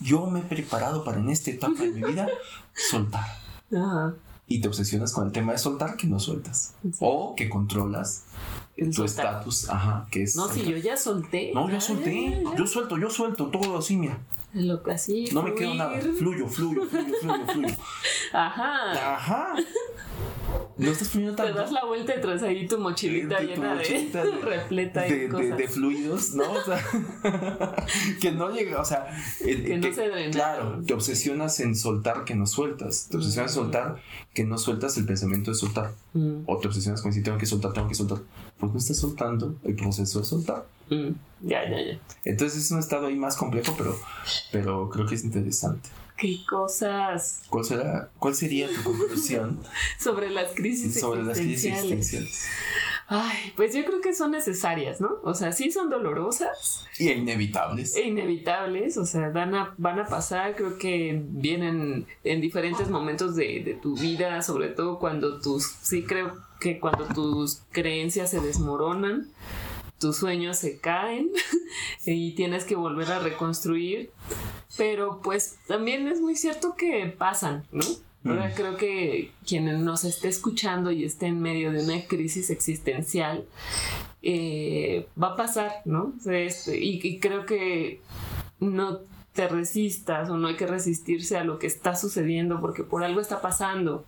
[0.00, 2.28] Yo me he preparado para en esta etapa de mi vida
[2.74, 3.26] soltar.
[4.46, 6.74] Y te obsesionas con el tema de soltar que no sueltas.
[6.98, 8.24] O que controlas
[8.94, 10.36] tu estatus, ajá, que es...
[10.36, 11.52] No, si yo ya solté.
[11.54, 12.42] No, yo solté.
[12.56, 14.18] Yo suelto, yo suelto todo así, mira.
[14.52, 15.28] Lo que así.
[15.32, 16.00] No me quedo nada.
[16.00, 17.76] Fluyo, fluyo, fluyo, fluyo, fluyo.
[18.32, 19.14] Ajá.
[19.14, 19.54] Ajá.
[20.80, 21.52] No estás fluyendo tanto.
[21.52, 24.10] Te das la vuelta y traes ahí tu mochilita llena de,
[24.42, 26.50] repleta de, de, de, fluidos, ¿no?
[26.50, 26.84] O sea,
[28.20, 29.06] que no llega, o sea,
[29.38, 30.30] que, no se drena.
[30.30, 33.08] Claro, te obsesionas en soltar que no sueltas.
[33.10, 33.96] Te obsesionas en soltar
[34.32, 35.92] que no sueltas el pensamiento de soltar.
[36.14, 36.42] Mm.
[36.46, 38.18] O te obsesionas con si tengo que soltar, tengo que soltar.
[38.58, 40.64] Pues no estás soltando el proceso de soltar.
[40.88, 41.10] Mm.
[41.42, 41.98] Ya, ya, ya.
[42.24, 43.96] Entonces es un estado ahí más complejo, pero,
[44.50, 45.88] pero creo que es interesante.
[46.20, 47.42] ¿Qué cosas?
[47.48, 49.58] ¿Cuál, será, cuál sería tu conclusión?
[49.98, 52.46] sobre las crisis Sobre las crisis existenciales.
[53.08, 55.16] Ay, pues yo creo que son necesarias, ¿no?
[55.24, 56.84] O sea, sí son dolorosas.
[56.98, 57.96] Y inevitables.
[57.96, 63.34] E inevitables, o sea, van a, van a pasar, creo que vienen en diferentes momentos
[63.34, 68.40] de, de tu vida, sobre todo cuando tus, sí creo que cuando tus creencias se
[68.40, 69.28] desmoronan,
[70.00, 71.30] tus sueños se caen
[72.06, 74.10] y tienes que volver a reconstruir.
[74.76, 77.84] Pero pues también es muy cierto que pasan, ¿no?
[78.24, 78.54] Ahora mm.
[78.54, 83.46] creo que quien nos esté escuchando y esté en medio de una crisis existencial,
[84.22, 86.12] eh, va a pasar, ¿no?
[86.26, 88.00] Este, y, creo que
[88.58, 89.00] no
[89.32, 93.20] te resistas o no hay que resistirse a lo que está sucediendo porque por algo
[93.20, 94.04] está pasando.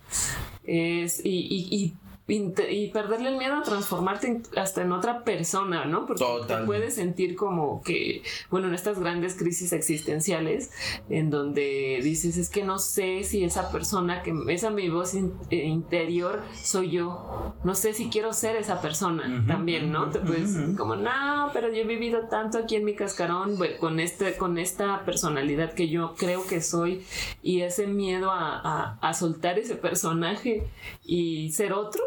[0.63, 1.93] Es, y y
[2.25, 6.05] perderle el miedo a transformarte hasta en otra persona, ¿no?
[6.05, 10.71] Porque te puedes sentir como que, bueno, en estas grandes crisis existenciales,
[11.09, 15.31] en donde dices, es que no sé si esa persona, que esa mi voz eh,
[15.51, 20.09] interior soy yo, no sé si quiero ser esa persona también, ¿no?
[20.09, 24.37] Te puedes, como, no, pero yo he vivido tanto aquí en mi cascarón con, este,
[24.37, 27.05] con esta personalidad que yo creo que soy
[27.41, 30.63] y ese miedo a, a soltar ese personaje
[31.03, 32.01] y ser otro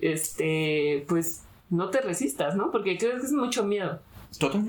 [0.00, 2.70] este, pues no te resistas, ¿no?
[2.70, 4.00] Porque creo que es mucho miedo.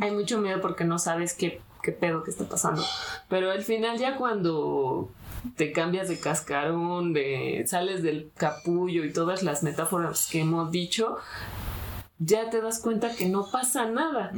[0.02, 2.82] Hay mucho miedo porque no sabes qué, qué pedo que está pasando.
[3.30, 5.10] Pero al final ya cuando
[5.56, 11.18] te cambias de cascarón, de sales del capullo y todas las metáforas que hemos dicho,
[12.20, 14.32] ya te das cuenta que no pasa nada.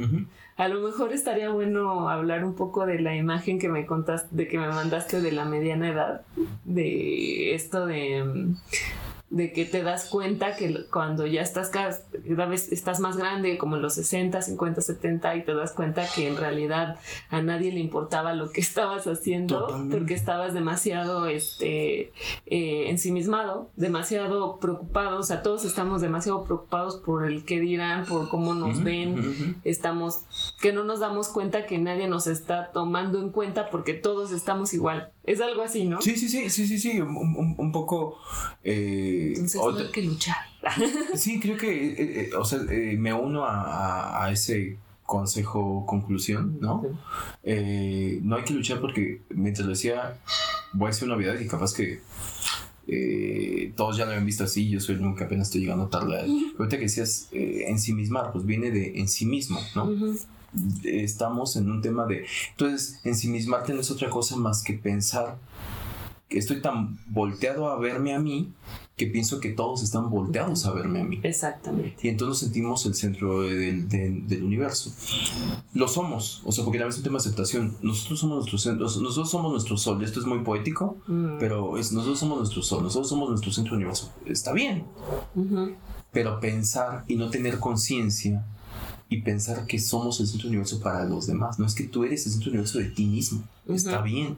[0.56, 4.48] A lo mejor estaría bueno hablar un poco de la imagen que me contaste, de
[4.48, 6.22] que me mandaste de la mediana edad,
[6.64, 8.54] de esto de
[9.28, 13.76] de que te das cuenta que cuando ya estás cada vez estás más grande, como
[13.76, 16.96] en los 60, 50, 70, y te das cuenta que en realidad
[17.28, 22.12] a nadie le importaba lo que estabas haciendo porque estabas demasiado este,
[22.46, 28.28] eh, ensimismado, demasiado preocupado, o sea, todos estamos demasiado preocupados por el que dirán, por
[28.28, 30.22] cómo nos ven, estamos,
[30.60, 34.72] que no nos damos cuenta que nadie nos está tomando en cuenta porque todos estamos
[34.72, 35.12] igual.
[35.26, 36.00] Es algo así, ¿no?
[36.00, 38.18] Sí, sí, sí, sí, sí, sí, un, poco...
[38.62, 40.36] Eh, Entonces hay que luchar.
[41.14, 46.82] sí, creo que, eh, eh, o sea, eh, me uno a, ese consejo, conclusión, ¿no?
[47.42, 50.18] no hay que luchar porque, mientras lo decía,
[50.72, 52.00] voy a hacer una vida y capaz que
[53.74, 56.24] todos ya lo habían visto así, yo soy el único que apenas estoy llegando tarde.
[56.58, 59.90] Ahorita que decías ensimismar, pues viene de en sí mismo, ¿no?
[60.84, 62.26] Estamos en un tema de...
[62.50, 65.38] Entonces, ensimismarte no es otra cosa más que pensar
[66.28, 68.52] que estoy tan volteado a verme a mí
[68.96, 71.20] que pienso que todos están volteados a verme a mí.
[71.22, 71.96] Exactamente.
[72.02, 74.90] Y entonces nos sentimos el centro del, del, universo.
[75.74, 77.76] Lo somos, o sea, porque también es un tema de aceptación.
[77.82, 80.02] Nosotros somos nuestro centro, nosotros somos nuestro sol.
[80.02, 81.36] Esto es muy poético, mm.
[81.38, 84.10] pero es, nosotros somos nuestro sol, nosotros somos nuestro centro del universo.
[84.24, 84.84] Está bien.
[86.10, 88.46] Pero pensar y no tener conciencia
[89.08, 91.58] y pensar que somos el centro universo para los demás.
[91.58, 93.44] No es que tú eres el centro universo de ti mismo.
[93.68, 94.36] Está bien.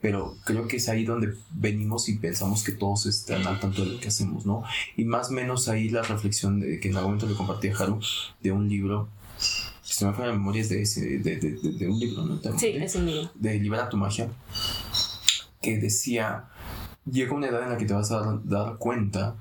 [0.00, 3.92] Pero creo que es ahí donde venimos y pensamos que todos están al tanto de
[3.92, 4.64] lo que hacemos, ¿no?
[4.96, 7.76] Y más o menos ahí la reflexión de, que en algún momento le compartí a
[7.76, 8.00] Haru
[8.42, 9.08] de un libro.
[9.82, 12.40] Se me fue la memoria de, ese, de, de, de, un libro, ¿no?
[12.58, 13.30] sí, es un libro.
[13.34, 14.28] De Libera tu magia.
[15.60, 16.46] Que decía:
[17.10, 19.36] llega una edad en la que te vas a dar, dar cuenta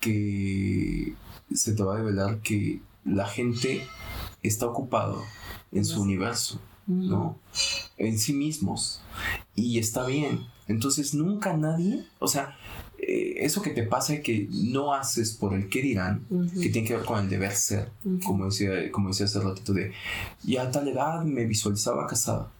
[0.00, 1.14] que
[1.52, 3.86] se te va a develar que la gente
[4.44, 5.22] está ocupado
[5.72, 7.38] en su universo, ¿no?
[7.96, 9.00] En sí mismos.
[9.54, 10.46] Y está bien.
[10.68, 12.56] Entonces nunca nadie, o sea,
[12.98, 16.86] eh, eso que te pasa y que no haces por el que dirán, que tiene
[16.88, 17.90] que ver con el deber ser,
[18.24, 19.92] como, decía, como decía hace ratito de,
[20.42, 22.50] ya a tal edad me visualizaba casada.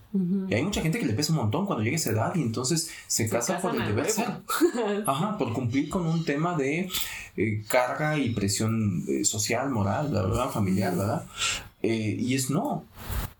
[0.49, 2.43] Y hay mucha gente que le pesa un montón cuando llega a esa edad y
[2.43, 4.29] entonces se, casa por el deber ser.
[5.07, 6.89] Ajá, por cumplir con un tema de
[7.37, 11.27] eh, carga y presión eh, social, moral, bla, familiar, ¿verdad?
[11.85, 12.87] Eh, y es no,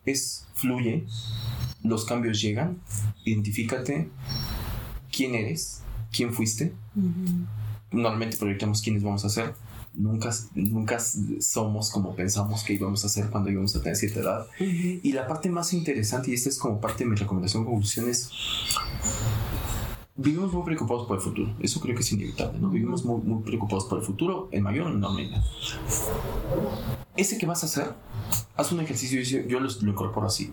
[0.05, 1.07] es fluye,
[1.83, 2.79] los cambios llegan,
[3.25, 4.11] identifícate
[5.11, 5.81] quién eres,
[6.13, 6.75] quién fuiste.
[7.91, 9.55] Normalmente proyectamos quiénes vamos a ser
[9.95, 10.99] nunca, nunca
[11.41, 14.47] somos como pensamos que íbamos a ser cuando íbamos a tener cierta edad.
[14.59, 18.29] Y la parte más interesante, y esta es como parte de mi recomendación, conclusión, es
[20.17, 21.55] vivimos muy preocupados por el futuro.
[21.61, 22.69] Eso creo que es inevitable, ¿no?
[22.71, 25.43] Vivimos muy, muy preocupados por el futuro, en mayor o en menor.
[27.17, 27.95] Ese que vas a hacer,
[28.57, 30.53] haz un ejercicio, yo, yo lo, lo, incorporo así.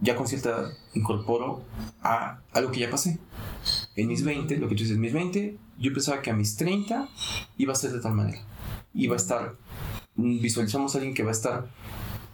[0.00, 1.62] Ya con cierta edad, incorporo
[2.02, 3.18] a algo que ya pasé.
[3.94, 7.08] En mis 20, lo que tú dices, mis 20, yo pensaba que a mis 30
[7.58, 8.40] iba a ser de tal manera.
[8.94, 9.56] Iba a estar,
[10.14, 11.66] visualizamos a alguien que va a estar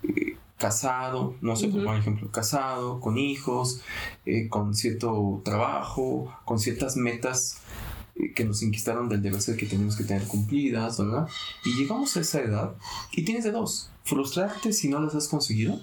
[0.02, 0.31] eh,
[0.62, 3.80] casado, no sé, por ejemplo, casado, con hijos,
[4.24, 7.58] eh, con cierto trabajo, con ciertas metas
[8.14, 11.26] eh, que nos inquistaron del deber ser que tenemos que tener cumplidas, ¿verdad?
[11.64, 12.74] Y llegamos a esa edad
[13.10, 15.80] y tienes de dos, frustrarte si no las has conseguido.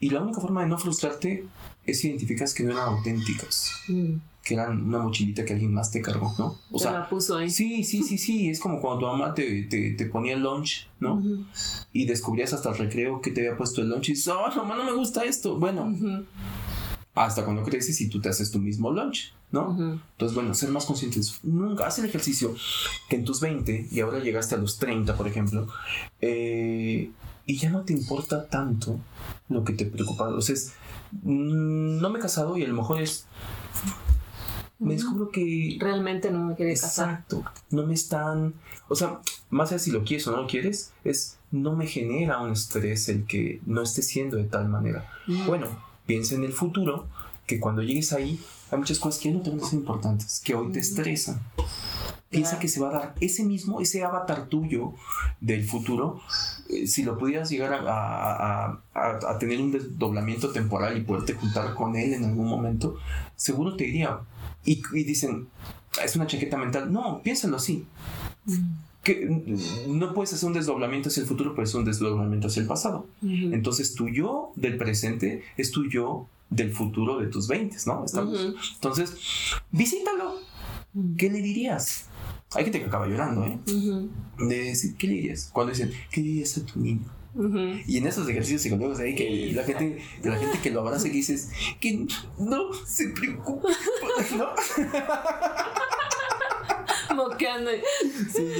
[0.00, 1.44] Y la única forma de no frustrarte
[1.84, 3.72] es identificar que no eran auténticas
[4.44, 6.58] que eran una mochilita que alguien más te cargó, ¿no?
[6.70, 7.48] O sea, la puso ahí.
[7.48, 8.50] Sí, sí, sí, sí.
[8.50, 11.22] Es como cuando tu mamá te, te, ponía el lunch, ¿no?
[11.94, 14.76] Y descubrías hasta el recreo que te había puesto el lunch y dices, oh, mamá,
[14.76, 15.58] no me gusta esto.
[15.58, 15.90] Bueno,
[17.14, 19.70] hasta cuando creces y tú te haces tu mismo lunch, ¿no?
[20.12, 21.40] Entonces, bueno, ser más conscientes.
[21.42, 22.54] Nunca haz el ejercicio
[23.08, 25.68] que en tus 20 y ahora llegaste a los 30, por ejemplo,
[26.20, 27.10] eh,
[27.46, 29.00] y ya no te importa tanto
[29.48, 30.28] lo que te preocupa.
[30.28, 30.56] O sea,
[31.12, 33.26] mm, no me he casado y a lo mejor es
[34.78, 35.76] me descubro que...
[35.80, 37.10] Realmente no me quiere casar.
[37.10, 37.44] Exacto.
[37.70, 38.54] No me están...
[38.88, 39.20] O sea,
[39.50, 43.08] más allá si lo quieres o no lo quieres, es no me genera un estrés
[43.08, 45.08] el que no esté siendo de tal manera.
[45.26, 45.46] Mm.
[45.46, 45.68] Bueno,
[46.06, 47.06] piensa en el futuro,
[47.46, 50.72] que cuando llegues ahí hay muchas cosas que no te a ser importantes, que hoy
[50.72, 51.40] te estresan.
[52.30, 54.94] Piensa que se va a dar ese mismo, ese avatar tuyo
[55.40, 56.20] del futuro,
[56.68, 61.74] eh, si lo pudieras llegar a, a, a, tener un desdoblamiento temporal y poderte juntar
[61.74, 62.96] con él en algún momento,
[63.36, 64.18] seguro te diría,
[64.64, 65.48] y, dicen,
[66.02, 66.92] es una chaqueta mental.
[66.92, 67.86] No, piénsalo así.
[69.02, 69.26] Que
[69.86, 73.06] no puedes hacer un desdoblamiento hacia el futuro, pero es un desdoblamiento hacia el pasado.
[73.22, 78.04] Entonces tu yo del presente es tu yo del futuro de tus 20, ¿no?
[78.04, 78.54] Estamos.
[78.74, 79.14] Entonces,
[79.70, 80.36] visítalo.
[81.16, 82.06] ¿Qué le dirías?
[82.54, 83.58] Hay gente que acaba llorando, ¿eh?
[84.38, 85.50] De decir, ¿qué le dirías?
[85.52, 87.04] Cuando dicen, ¿qué le dirías a tu niño?
[87.86, 91.10] Y en esos ejercicios psicológicos ahí que la gente, la gente que lo abraza y
[91.10, 92.06] que dices que
[92.38, 93.68] no se preocupe,
[94.36, 94.46] ¿no?
[97.14, 97.70] Moqueando.
[98.32, 98.52] Sí,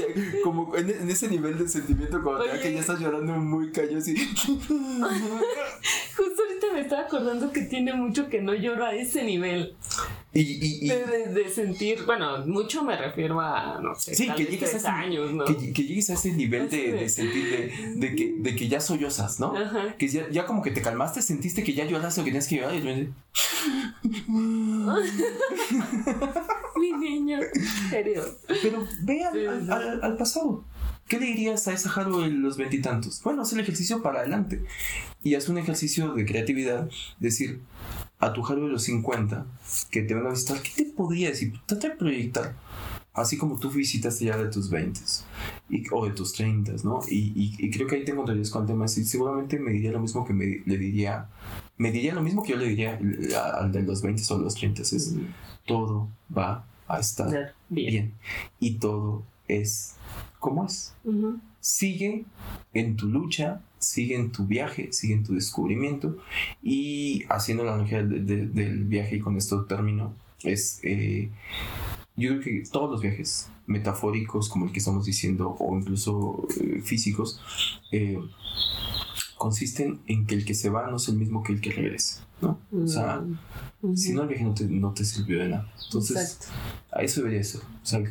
[0.43, 4.15] como en, ese nivel de sentimiento cuando te que ya estás llorando muy callo así.
[4.47, 9.77] Justo ahorita me estaba acordando que tiene mucho que no lloro a ese nivel.
[10.37, 14.89] Y, De, sentir, bueno, mucho me refiero a, no sé, sí, que llegues a ese,
[14.89, 15.45] años, ¿no?
[15.45, 19.55] que, llegues a ese nivel de, sentir, de, que, de que ya sollozas, ¿no?
[19.97, 22.57] Que ya, ya, como que te calmaste, sentiste que ya lloraste o que tenías que
[22.57, 23.13] llorar y
[26.77, 27.39] Mi niño,
[27.89, 28.25] serio.
[28.61, 29.71] Pero ve al,
[30.03, 30.65] al, pasado.
[31.09, 33.23] ¿Qué le dirías a esa Haru en los veintitantos?
[33.23, 34.65] Bueno, haz el ejercicio para adelante.
[35.23, 36.89] Y haz un ejercicio de creatividad.
[37.21, 37.61] Decir,
[38.25, 39.47] a tu Haru de los 50
[39.91, 41.53] que te van a visitar, ¿qué te podría decir?
[41.67, 42.55] Trata de proyectar.
[43.13, 45.01] Así como tú visitaste ya de tus 20
[45.71, 47.01] y, o de tus 30, ¿no?
[47.09, 48.87] Y, y, creo que ahí tengo teorías con el tema.
[48.87, 51.29] Y seguramente me diría lo mismo que me, le diría.
[51.77, 52.99] Me diría lo mismo que yo le diría
[53.55, 54.83] al de los 20 o los 30.
[54.83, 55.15] Es
[55.65, 58.15] todo va a estar bien.
[58.59, 59.95] Y todo es
[60.41, 60.95] como es.
[61.65, 62.27] Sigue
[62.75, 66.19] en tu lucha, sigue en tu viaje, sigue en tu descubrimiento.
[66.63, 70.13] Y haciendo la analogía del viaje y con esto termino,
[70.43, 71.31] es, eh,
[72.17, 76.83] yo creo que todos los viajes metafóricos como el que estamos diciendo o incluso eh,
[76.83, 77.41] físicos
[77.93, 78.19] eh,
[79.39, 82.27] consisten en que el que se va no es el mismo que el que regresa,
[82.45, 82.83] ¿no?
[82.85, 83.23] O sea,
[83.83, 83.97] mm.
[83.97, 85.73] si no el viaje no te, no te, sirvió de nada.
[85.85, 86.39] Entonces,
[86.93, 87.61] a eso debería ser.
[87.61, 88.03] O sea,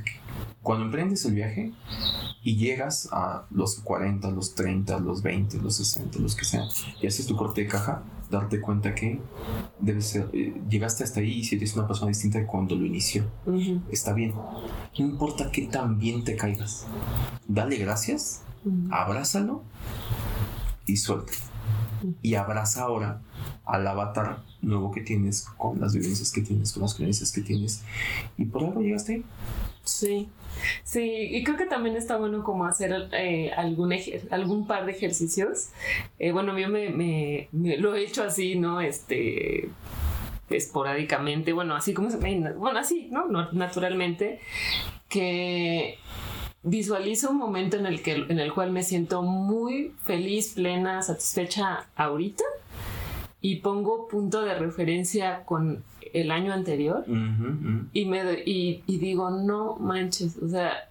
[0.62, 1.72] cuando emprendes el viaje
[2.42, 6.68] y llegas a los 40, los 30, los 20, los 60, los que sean,
[7.02, 9.22] y haces tu corte de caja, darte cuenta que
[9.80, 12.86] debes ser, eh, llegaste hasta ahí y si eres una persona distinta de cuando lo
[12.86, 13.26] inició.
[13.92, 14.34] Está bien.
[14.34, 16.86] No importa qué tan bien te caigas.
[17.48, 18.42] Dale gracias,
[18.90, 19.64] abrázalo
[20.86, 21.34] y suelta.
[22.22, 23.22] Y abraza ahora
[23.66, 27.84] al avatar nuevo que tienes, con las vivencias que tienes, con las creencias que tienes.
[28.38, 29.24] Y por algo llegaste.
[29.84, 30.30] Sí,
[30.84, 33.94] sí, y creo que también está bueno como hacer eh, algún,
[34.32, 35.70] algún par de ejercicios.
[36.20, 38.82] Eh, bueno, yo me, me, lo he hecho así, ¿no?
[38.82, 39.70] Este,
[40.50, 43.28] esporádicamente, bueno, así como se bueno, así, ¿no?
[43.52, 44.40] Naturalmente,
[45.10, 45.98] que
[46.64, 51.88] visualizo un momento en el, que, en el cual me siento muy feliz, plena, satisfecha
[51.96, 52.44] ahorita
[53.44, 55.84] y pongo punto de referencia con
[56.14, 57.04] el año anterior
[57.94, 60.90] y me y, y digo no manches o sea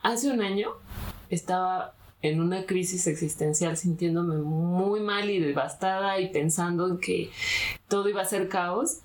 [0.00, 0.68] hace un año
[1.28, 7.30] estaba en una crisis existencial sintiéndome muy mal y devastada y pensando en que
[7.88, 9.00] todo iba a ser caos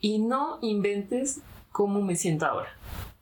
[0.00, 1.40] y no inventes
[1.72, 2.70] cómo me siento ahora,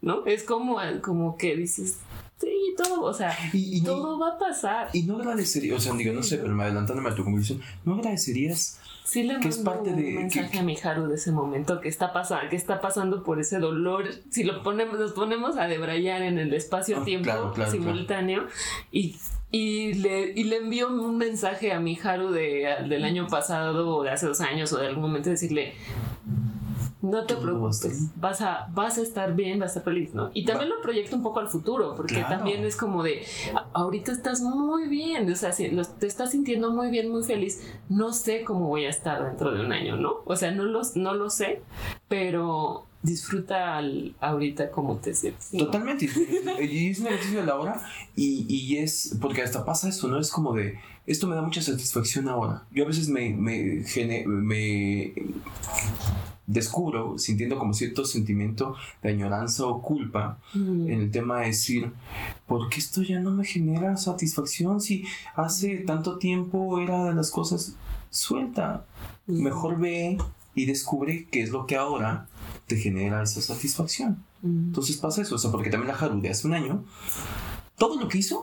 [0.03, 0.27] ¿no?
[0.27, 1.99] Es como, como que dices,
[2.39, 4.91] sí, todo, o sea, y, todo va a pasar.
[4.93, 7.95] Y no agradecerías, o sea, digo, no sé, pero me adelantándome a tu conclusión, ¿no
[7.95, 11.81] agradecerías Sí le que es parte de un mensaje a mi Haru de ese momento
[11.81, 14.09] que está pasando, que está pasando por ese dolor.
[14.31, 18.47] Si lo ponemos, nos ponemos a debrayar en el espacio-tiempo ah, simultáneo
[18.91, 19.17] y
[19.55, 24.03] y le, y le envió un mensaje a mi Haru de, del año pasado o
[24.03, 25.75] de hace dos años o de algún momento decirle
[27.05, 30.31] no te preocupes, vas a, vas a estar bien, vas a estar feliz, ¿no?
[30.33, 33.25] Y también lo proyecto un poco al futuro, porque también es como de,
[33.75, 38.43] ahorita estás muy bien, o sea, te estás sintiendo muy bien, muy feliz, no sé
[38.43, 40.23] cómo voy a estar dentro de un año, ¿no?
[40.25, 41.61] O sea, no, los, no lo sé,
[42.09, 43.79] pero disfruta
[44.21, 45.51] ahorita como te sientes.
[45.51, 46.09] Totalmente,
[46.63, 47.83] y es un ejercicio de la hora,
[48.17, 50.19] y, y es, porque hasta pasa eso, ¿no?
[50.19, 52.67] Es como de, esto me da mucha satisfacción ahora.
[52.71, 53.85] Yo a veces me, me,
[54.25, 55.13] me
[56.47, 60.89] descubro sintiendo como cierto sentimiento de añoranza o culpa mm.
[60.91, 61.93] en el tema de decir,
[62.47, 67.31] ¿por qué esto ya no me genera satisfacción si hace tanto tiempo era de las
[67.31, 67.77] cosas
[68.11, 68.85] suelta?
[69.27, 69.43] Mm.
[69.43, 70.19] Mejor ve
[70.55, 72.29] y descubre qué es lo que ahora
[72.67, 74.23] te genera esa satisfacción.
[74.43, 74.67] Mm.
[74.69, 76.85] Entonces pasa eso, o sea, porque también la Haru de hace un año,
[77.77, 78.43] todo lo que hizo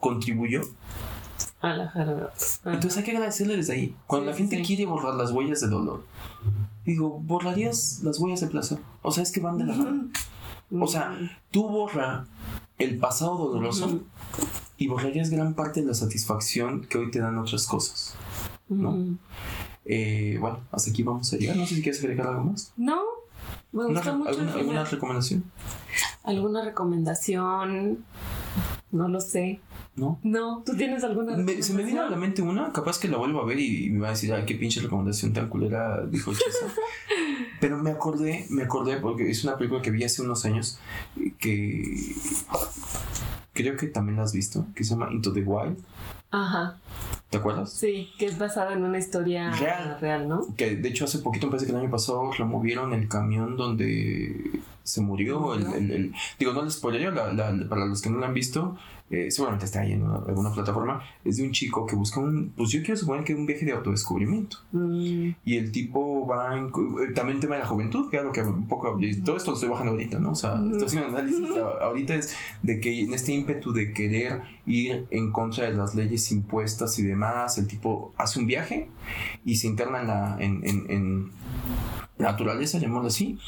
[0.00, 0.62] contribuyó
[1.60, 2.28] a la Haru.
[2.64, 3.96] Entonces hay que agradecerle desde ahí.
[4.06, 6.04] Cuando la gente quiere borrar las huellas de dolor,
[6.86, 8.78] digo, ¿borrarías las huellas de placer?
[9.02, 10.08] O sea, es que van de la mano.
[10.70, 11.16] O sea,
[11.50, 12.26] tú borra
[12.78, 14.02] el pasado doloroso
[14.76, 18.14] y borrarías gran parte de la satisfacción que hoy te dan otras cosas.
[18.68, 19.16] ¿No?
[19.84, 21.56] Eh, bueno, hasta aquí vamos a llegar.
[21.56, 22.72] No sé si quieres agregar algo más.
[22.76, 23.00] No,
[23.72, 24.30] me gusta mucho.
[24.30, 25.44] ¿Alguna, ¿Alguna recomendación?
[26.24, 28.04] ¿Alguna recomendación?
[28.90, 29.60] No lo sé.
[29.96, 30.20] ¿No?
[30.22, 33.40] No, ¿tú tienes alguna Se me vino a la mente una, capaz que la vuelvo
[33.40, 36.66] a ver y, me va a decir, ay, qué pinche recomendación tan culera, dijo Chesa.
[37.60, 40.78] Pero me acordé, me acordé porque es una película que vi hace unos años
[41.38, 42.14] que
[43.54, 45.78] creo que también la has visto, que se llama Into the Wild.
[46.30, 46.78] Ajá.
[47.30, 47.72] ¿Te acuerdas?
[47.72, 49.50] Sí, que es basada en una historia
[50.00, 50.46] real, ¿no?
[50.56, 54.60] Que de hecho hace poquito, me parece que el año pasado removieron el camión donde
[54.84, 55.54] se murió.
[55.54, 58.76] El, digo, no les spoilería, para los que no la han visto,
[59.08, 62.70] eh, seguramente está ahí en alguna plataforma, es de un chico que busca un, pues
[62.70, 64.58] yo quiero suponer que es un viaje de autodescubrimiento.
[64.72, 65.30] Mm.
[65.44, 68.42] Y el tipo va, en, eh, también tema de la juventud, que es lo que
[68.42, 70.32] un poco, todo esto lo estoy bajando ahorita, ¿no?
[70.32, 70.72] O sea, mm.
[70.72, 71.48] estoy haciendo análisis,
[71.80, 76.30] ahorita es de que en este ímpetu de querer ir en contra de las leyes
[76.30, 78.88] impuestas y demás, el tipo hace un viaje
[79.44, 81.30] y se interna en la, en, en, en
[82.18, 83.38] naturaleza, llamémoslo así.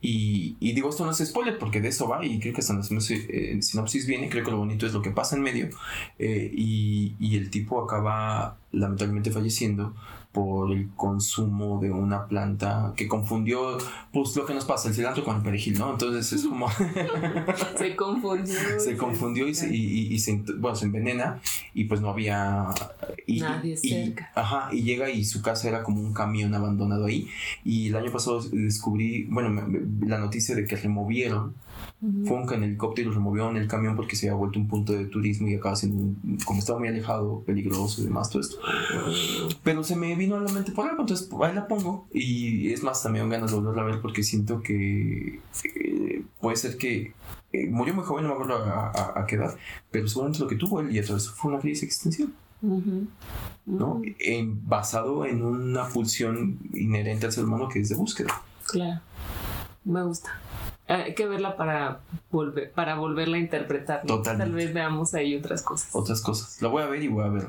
[0.00, 3.62] Y, digo, esto no es spoiler porque de eso va y creo que hasta en
[3.62, 5.68] sinopsis viene, creo que lo bonito es lo que pasa en medio.
[6.18, 9.96] Eh, y, y, el tipo acaba lamentablemente falleciendo
[10.36, 13.78] por el consumo de una planta que confundió,
[14.12, 15.92] pues lo que nos pasa, el cilantro con el perejil, ¿no?
[15.92, 16.68] Entonces es como...
[17.78, 18.54] se confundió.
[18.78, 21.40] se confundió y se, y, se, bueno, se envenena
[21.72, 22.66] y pues no había...
[23.26, 24.30] Y, Nadie cerca.
[24.34, 27.30] Ajá, y llega y su casa era como un camión abandonado ahí.
[27.64, 29.66] Y el año pasado descubrí, bueno,
[30.02, 31.54] la noticia de que removieron
[32.26, 34.92] fue un helicóptero y lo removió en el camión porque se había vuelto un punto
[34.92, 36.14] de turismo y acaba siendo,
[36.44, 38.56] como estaba muy alejado, peligroso y demás, todo esto.
[39.62, 42.06] Pero se me vino a la mente por algo, entonces ahí la pongo.
[42.12, 46.76] Y es más, también ganas de volverla a ver porque siento que eh, puede ser
[46.76, 47.14] que
[47.52, 49.56] eh, murió muy joven, no me acuerdo a, a, qué edad,
[49.90, 52.30] pero seguramente lo que tuvo él y eso fue una crisis existencial.
[53.66, 54.02] ¿no?
[54.18, 58.42] En, basado en una pulsión inherente al ser humano que es de búsqueda.
[58.66, 59.00] Claro,
[59.84, 60.40] me gusta.
[60.88, 64.02] Hay que verla para volver, para volverla a interpretar.
[64.22, 65.90] Tal vez veamos ahí otras cosas.
[65.92, 66.62] Otras cosas.
[66.62, 67.48] La voy a ver y voy a ver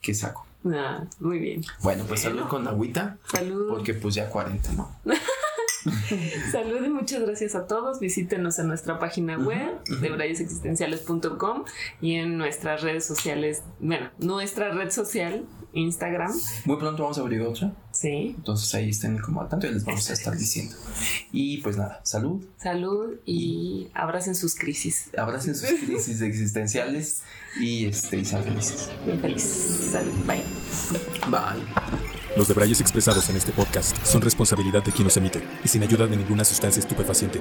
[0.00, 0.46] qué saco.
[0.64, 1.62] Ah, muy bien.
[1.82, 3.18] Bueno, pues salud con agüita.
[3.24, 3.68] Salud.
[3.68, 4.90] Porque pues ya 40, ¿no?
[6.52, 8.00] Salud y muchas gracias a todos.
[8.00, 11.64] Visítenos en nuestra página web de brayesexistenciales.com
[12.00, 16.32] y en nuestras redes sociales, bueno, nuestra red social Instagram.
[16.64, 17.72] Muy pronto vamos a abrir otra.
[17.92, 18.34] Sí.
[18.36, 20.74] Entonces ahí estén como al tanto y les vamos a estar diciendo.
[21.32, 22.44] Y pues nada, salud.
[22.58, 25.10] Salud y, abracen sus crisis.
[25.16, 27.22] Abracen sus crisis existenciales
[27.60, 28.90] y, este, y sean felices.
[29.04, 29.42] Bien feliz.
[29.42, 30.12] Salud.
[30.26, 30.44] Bye.
[31.30, 32.10] Bye.
[32.36, 36.06] Los debrayes expresados en este podcast son responsabilidad de quien los emite y sin ayuda
[36.06, 37.40] de ninguna sustancia estupefaciente.